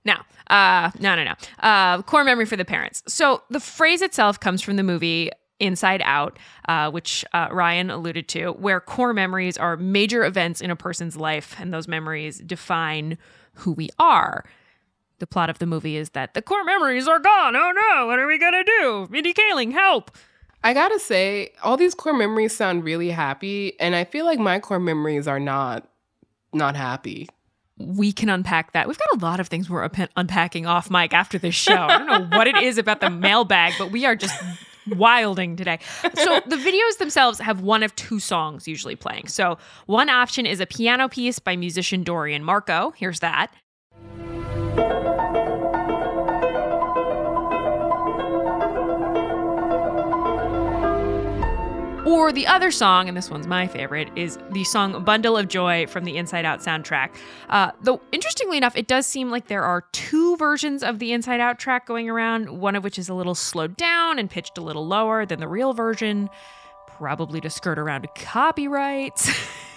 No, 0.05 0.15
uh, 0.47 0.91
no, 0.99 1.15
no, 1.15 1.23
no. 1.23 1.33
Uh, 1.59 2.01
core 2.03 2.23
memory 2.23 2.45
for 2.45 2.55
the 2.55 2.65
parents. 2.65 3.03
So 3.07 3.41
the 3.49 3.59
phrase 3.59 4.01
itself 4.01 4.39
comes 4.39 4.61
from 4.61 4.75
the 4.75 4.83
movie 4.83 5.31
Inside 5.59 6.01
Out, 6.03 6.37
uh, 6.67 6.91
which 6.91 7.25
uh, 7.33 7.47
Ryan 7.51 7.89
alluded 7.89 8.27
to, 8.29 8.51
where 8.51 8.79
core 8.79 9.13
memories 9.13 9.57
are 9.57 9.77
major 9.77 10.25
events 10.25 10.61
in 10.61 10.69
a 10.69 10.75
person's 10.75 11.15
life, 11.15 11.55
and 11.59 11.73
those 11.73 11.87
memories 11.87 12.39
define 12.39 13.17
who 13.53 13.71
we 13.71 13.89
are. 13.97 14.45
The 15.19 15.27
plot 15.27 15.49
of 15.49 15.59
the 15.59 15.65
movie 15.65 15.95
is 15.95 16.09
that 16.09 16.33
the 16.33 16.41
core 16.41 16.65
memories 16.65 17.07
are 17.07 17.19
gone. 17.19 17.55
Oh 17.55 17.71
no, 17.71 18.07
what 18.07 18.19
are 18.19 18.27
we 18.27 18.37
gonna 18.37 18.65
do? 18.65 19.07
Mindy 19.09 19.33
Kaling, 19.33 19.71
help! 19.71 20.11
I 20.61 20.73
gotta 20.73 20.99
say, 20.99 21.53
all 21.63 21.77
these 21.77 21.95
core 21.95 22.13
memories 22.13 22.55
sound 22.55 22.83
really 22.83 23.11
happy, 23.11 23.79
and 23.79 23.95
I 23.95 24.03
feel 24.03 24.25
like 24.25 24.39
my 24.39 24.59
core 24.59 24.79
memories 24.79 25.27
are 25.27 25.39
not 25.39 25.87
not 26.51 26.75
happy. 26.75 27.29
We 27.77 28.13
can 28.13 28.29
unpack 28.29 28.71
that. 28.71 28.87
We've 28.87 28.97
got 28.97 29.21
a 29.21 29.25
lot 29.25 29.39
of 29.39 29.47
things 29.47 29.69
we're 29.69 29.87
unpa- 29.87 30.09
unpacking 30.15 30.65
off 30.65 30.89
mic 30.89 31.13
after 31.13 31.37
this 31.37 31.55
show. 31.55 31.75
I 31.75 31.97
don't 31.97 32.07
know 32.07 32.37
what 32.37 32.47
it 32.47 32.57
is 32.57 32.77
about 32.77 33.01
the 33.01 33.09
mailbag, 33.09 33.73
but 33.77 33.91
we 33.91 34.05
are 34.05 34.15
just 34.15 34.33
wilding 34.87 35.55
today. 35.55 35.79
So 36.13 36.39
the 36.45 36.55
videos 36.55 36.99
themselves 36.99 37.39
have 37.39 37.61
one 37.61 37.83
of 37.83 37.95
two 37.95 38.19
songs 38.19 38.67
usually 38.67 38.95
playing. 38.95 39.27
So 39.27 39.57
one 39.87 40.09
option 40.09 40.45
is 40.45 40.59
a 40.59 40.65
piano 40.65 41.09
piece 41.09 41.39
by 41.39 41.55
musician 41.55 42.03
Dorian 42.03 42.43
Marko. 42.43 42.93
Here's 42.95 43.19
that. 43.19 43.53
Or 52.25 52.31
the 52.31 52.47
other 52.47 52.71
song, 52.71 53.07
and 53.07 53.15
this 53.15 53.29
one's 53.29 53.45
my 53.45 53.67
favorite, 53.67 54.09
is 54.15 54.39
the 54.49 54.63
song 54.63 55.03
Bundle 55.03 55.37
of 55.37 55.47
Joy 55.47 55.85
from 55.85 56.05
the 56.05 56.17
Inside 56.17 56.43
Out 56.43 56.59
soundtrack. 56.59 57.11
Uh, 57.49 57.69
though, 57.83 58.01
interestingly 58.11 58.57
enough, 58.57 58.75
it 58.75 58.87
does 58.87 59.05
seem 59.05 59.29
like 59.29 59.45
there 59.47 59.61
are 59.61 59.81
two 59.91 60.35
versions 60.37 60.81
of 60.81 60.97
the 60.97 61.13
Inside 61.13 61.39
Out 61.39 61.59
track 61.59 61.85
going 61.85 62.09
around, 62.09 62.49
one 62.49 62.75
of 62.75 62.83
which 62.83 62.97
is 62.97 63.09
a 63.09 63.13
little 63.13 63.35
slowed 63.35 63.77
down 63.77 64.17
and 64.17 64.27
pitched 64.27 64.57
a 64.57 64.61
little 64.61 64.87
lower 64.87 65.23
than 65.27 65.39
the 65.39 65.47
real 65.47 65.73
version, 65.73 66.31
probably 66.87 67.39
to 67.41 67.49
skirt 67.51 67.77
around 67.77 68.07
copyrights. 68.15 69.29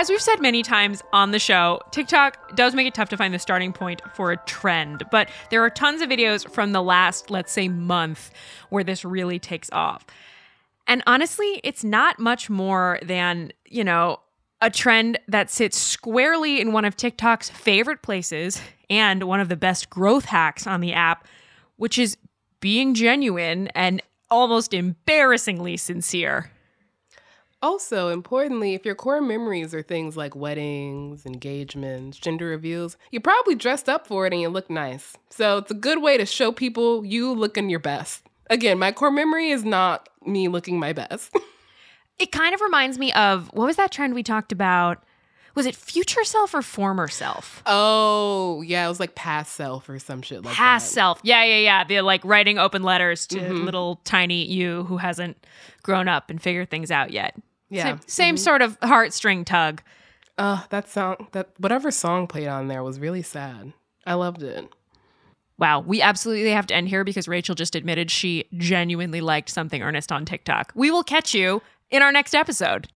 As 0.00 0.08
we've 0.08 0.18
said 0.18 0.40
many 0.40 0.62
times 0.62 1.02
on 1.12 1.30
the 1.30 1.38
show, 1.38 1.78
TikTok 1.90 2.56
does 2.56 2.74
make 2.74 2.86
it 2.86 2.94
tough 2.94 3.10
to 3.10 3.18
find 3.18 3.34
the 3.34 3.38
starting 3.38 3.70
point 3.70 4.00
for 4.14 4.32
a 4.32 4.38
trend, 4.46 5.02
but 5.10 5.28
there 5.50 5.62
are 5.62 5.68
tons 5.68 6.00
of 6.00 6.08
videos 6.08 6.50
from 6.50 6.72
the 6.72 6.82
last, 6.82 7.30
let's 7.30 7.52
say, 7.52 7.68
month 7.68 8.30
where 8.70 8.82
this 8.82 9.04
really 9.04 9.38
takes 9.38 9.68
off. 9.72 10.06
And 10.86 11.02
honestly, 11.06 11.60
it's 11.62 11.84
not 11.84 12.18
much 12.18 12.48
more 12.48 12.98
than, 13.02 13.52
you 13.66 13.84
know, 13.84 14.20
a 14.62 14.70
trend 14.70 15.18
that 15.28 15.50
sits 15.50 15.76
squarely 15.76 16.62
in 16.62 16.72
one 16.72 16.86
of 16.86 16.96
TikTok's 16.96 17.50
favorite 17.50 18.00
places 18.00 18.58
and 18.88 19.24
one 19.24 19.40
of 19.40 19.50
the 19.50 19.54
best 19.56 19.90
growth 19.90 20.24
hacks 20.24 20.66
on 20.66 20.80
the 20.80 20.94
app, 20.94 21.28
which 21.76 21.98
is 21.98 22.16
being 22.60 22.94
genuine 22.94 23.68
and 23.74 24.02
almost 24.30 24.72
embarrassingly 24.72 25.76
sincere. 25.76 26.50
Also, 27.62 28.08
importantly, 28.08 28.74
if 28.74 28.86
your 28.86 28.94
core 28.94 29.20
memories 29.20 29.74
are 29.74 29.82
things 29.82 30.16
like 30.16 30.34
weddings, 30.34 31.26
engagements, 31.26 32.18
gender 32.18 32.46
reveals, 32.46 32.96
you 33.10 33.20
probably 33.20 33.54
dressed 33.54 33.88
up 33.88 34.06
for 34.06 34.26
it 34.26 34.32
and 34.32 34.40
you 34.40 34.48
look 34.48 34.70
nice. 34.70 35.14
So 35.28 35.58
it's 35.58 35.70
a 35.70 35.74
good 35.74 36.00
way 36.02 36.16
to 36.16 36.24
show 36.24 36.52
people 36.52 37.04
you 37.04 37.32
looking 37.34 37.68
your 37.68 37.78
best. 37.80 38.22
Again, 38.48 38.78
my 38.78 38.92
core 38.92 39.10
memory 39.10 39.50
is 39.50 39.62
not 39.64 40.08
me 40.24 40.48
looking 40.48 40.78
my 40.78 40.92
best. 40.94 41.36
it 42.18 42.32
kind 42.32 42.54
of 42.54 42.62
reminds 42.62 42.98
me 42.98 43.12
of 43.12 43.48
what 43.52 43.66
was 43.66 43.76
that 43.76 43.90
trend 43.92 44.14
we 44.14 44.22
talked 44.22 44.52
about? 44.52 45.04
Was 45.54 45.66
it 45.66 45.74
future 45.76 46.24
self 46.24 46.54
or 46.54 46.62
former 46.62 47.08
self? 47.08 47.62
Oh, 47.66 48.62
yeah, 48.62 48.86
it 48.86 48.88
was 48.88 49.00
like 49.00 49.14
past 49.16 49.52
self 49.54 49.88
or 49.88 49.98
some 49.98 50.22
shit 50.22 50.38
like 50.38 50.52
that. 50.54 50.56
past 50.56 50.88
that. 50.88 50.94
self. 50.94 51.20
Yeah, 51.24 51.44
yeah, 51.44 51.58
yeah. 51.58 51.84
The 51.84 52.00
like 52.00 52.24
writing 52.24 52.58
open 52.58 52.82
letters 52.84 53.26
to 53.28 53.38
Mhm. 53.38 53.64
little 53.64 53.96
tiny 54.04 54.46
you 54.46 54.84
who 54.84 54.96
hasn't 54.96 55.44
grown 55.82 56.08
up 56.08 56.30
and 56.30 56.40
figured 56.40 56.70
things 56.70 56.90
out 56.90 57.10
yet. 57.10 57.36
Yeah. 57.70 57.84
Same, 57.84 58.00
same 58.06 58.34
Mhm. 58.34 58.38
sort 58.38 58.62
of 58.62 58.78
heartstring 58.80 59.44
tug. 59.46 59.82
Uh, 60.36 60.62
that 60.70 60.88
song, 60.88 61.28
that 61.32 61.50
whatever 61.58 61.90
song 61.90 62.26
played 62.26 62.48
on 62.48 62.68
there 62.68 62.82
was 62.82 62.98
really 62.98 63.22
sad. 63.22 63.72
I 64.06 64.14
loved 64.14 64.42
it. 64.42 64.68
Wow, 65.58 65.80
we 65.80 66.00
absolutely 66.00 66.50
have 66.52 66.66
to 66.68 66.74
end 66.74 66.88
here 66.88 67.04
because 67.04 67.26
Rachelle 67.26 67.54
just 67.54 67.74
admitted 67.76 68.10
she 68.10 68.46
genuinely 68.56 69.20
liked 69.20 69.50
something 69.50 69.82
earnest 69.82 70.10
on 70.10 70.24
TikTok. 70.24 70.72
We 70.74 70.90
will 70.90 71.04
catch 71.04 71.34
you 71.34 71.60
in 71.90 72.02
our 72.02 72.10
next 72.10 72.34
episode. 72.34 72.88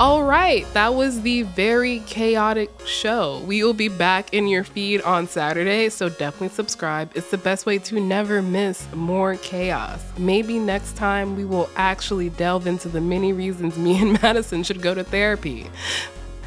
All 0.00 0.24
right, 0.24 0.66
that 0.74 0.94
was 0.94 1.22
the 1.22 1.42
very 1.42 2.00
chaotic 2.00 2.68
show. 2.84 3.38
We 3.46 3.62
will 3.62 3.74
be 3.74 3.88
back 3.88 4.34
in 4.34 4.48
your 4.48 4.64
feed 4.64 5.00
on 5.02 5.28
Saturday, 5.28 5.88
so 5.88 6.08
definitely 6.08 6.48
subscribe. 6.48 7.12
It's 7.14 7.30
the 7.30 7.38
best 7.38 7.64
way 7.64 7.78
to 7.78 8.00
never 8.00 8.42
miss 8.42 8.92
more 8.92 9.36
chaos. 9.36 10.02
Maybe 10.18 10.58
next 10.58 10.96
time 10.96 11.36
we 11.36 11.44
will 11.44 11.70
actually 11.76 12.30
delve 12.30 12.66
into 12.66 12.88
the 12.88 13.00
many 13.00 13.32
reasons 13.32 13.78
me 13.78 14.00
and 14.00 14.20
Madison 14.22 14.64
should 14.64 14.82
go 14.82 14.94
to 14.94 15.04
therapy. 15.04 15.70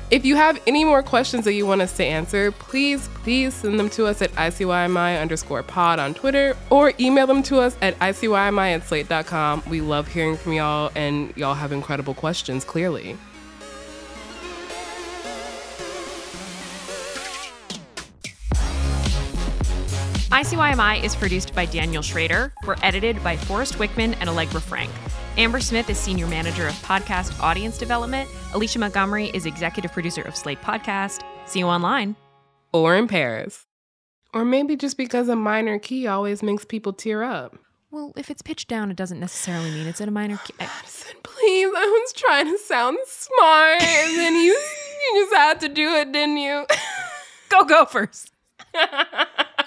If 0.09 0.25
you 0.25 0.35
have 0.35 0.61
any 0.67 0.83
more 0.83 1.01
questions 1.01 1.45
that 1.45 1.53
you 1.53 1.65
want 1.65 1.81
us 1.81 1.95
to 1.97 2.03
answer, 2.03 2.51
please, 2.51 3.09
please 3.23 3.53
send 3.53 3.77
them 3.77 3.89
to 3.91 4.07
us 4.07 4.21
at 4.21 4.31
ICYMI 4.33 5.21
underscore 5.21 5.63
pod 5.63 5.99
on 5.99 6.13
Twitter 6.13 6.55
or 6.69 6.91
email 6.99 7.27
them 7.27 7.43
to 7.43 7.59
us 7.59 7.77
at 7.81 7.97
ICYMI 7.99 8.75
at 8.75 8.83
slate.com. 8.83 9.63
We 9.69 9.81
love 9.81 10.07
hearing 10.07 10.37
from 10.37 10.53
y'all, 10.53 10.91
and 10.95 11.35
y'all 11.35 11.55
have 11.55 11.73
incredible 11.73 12.13
questions, 12.13 12.63
clearly. 12.63 13.17
ICYMI 20.31 21.03
is 21.03 21.15
produced 21.15 21.55
by 21.55 21.65
Daniel 21.65 22.01
Schroeder. 22.03 22.53
We're 22.65 22.75
edited 22.83 23.23
by 23.23 23.37
Forrest 23.37 23.75
Wickman 23.75 24.13
and 24.19 24.29
Allegra 24.29 24.59
Frank. 24.59 24.91
Amber 25.37 25.61
Smith 25.61 25.89
is 25.89 25.97
Senior 25.97 26.27
Manager 26.27 26.67
of 26.67 26.73
Podcast 26.83 27.39
Audience 27.41 27.77
Development. 27.77 28.29
Alicia 28.53 28.77
Montgomery 28.77 29.27
is 29.33 29.45
Executive 29.45 29.93
Producer 29.93 30.21
of 30.23 30.35
Slate 30.35 30.61
Podcast. 30.61 31.23
See 31.45 31.59
you 31.59 31.67
online. 31.67 32.17
Or 32.73 32.97
in 32.97 33.07
Paris. 33.07 33.65
Or 34.33 34.43
maybe 34.43 34.75
just 34.75 34.97
because 34.97 35.29
a 35.29 35.35
minor 35.35 35.79
key 35.79 36.07
always 36.07 36.43
makes 36.43 36.65
people 36.65 36.91
tear 36.91 37.23
up. 37.23 37.57
Well, 37.89 38.11
if 38.17 38.29
it's 38.29 38.41
pitched 38.41 38.67
down, 38.67 38.91
it 38.91 38.97
doesn't 38.97 39.21
necessarily 39.21 39.71
mean 39.71 39.87
it's 39.87 40.01
in 40.01 40.09
a 40.09 40.11
minor 40.11 40.37
key. 40.43 40.53
Please, 41.23 41.69
I 41.73 41.85
was 41.85 42.13
trying 42.13 42.47
to 42.47 42.57
sound 42.59 42.97
smart, 43.07 43.81
and 43.81 44.17
then 44.17 44.33
you, 44.35 44.51
you 44.51 45.23
just 45.23 45.33
had 45.33 45.61
to 45.61 45.69
do 45.69 45.87
it, 45.93 46.11
didn't 46.11 46.37
you? 46.37 46.65
Go 47.49 47.63
Gophers! 47.63 48.29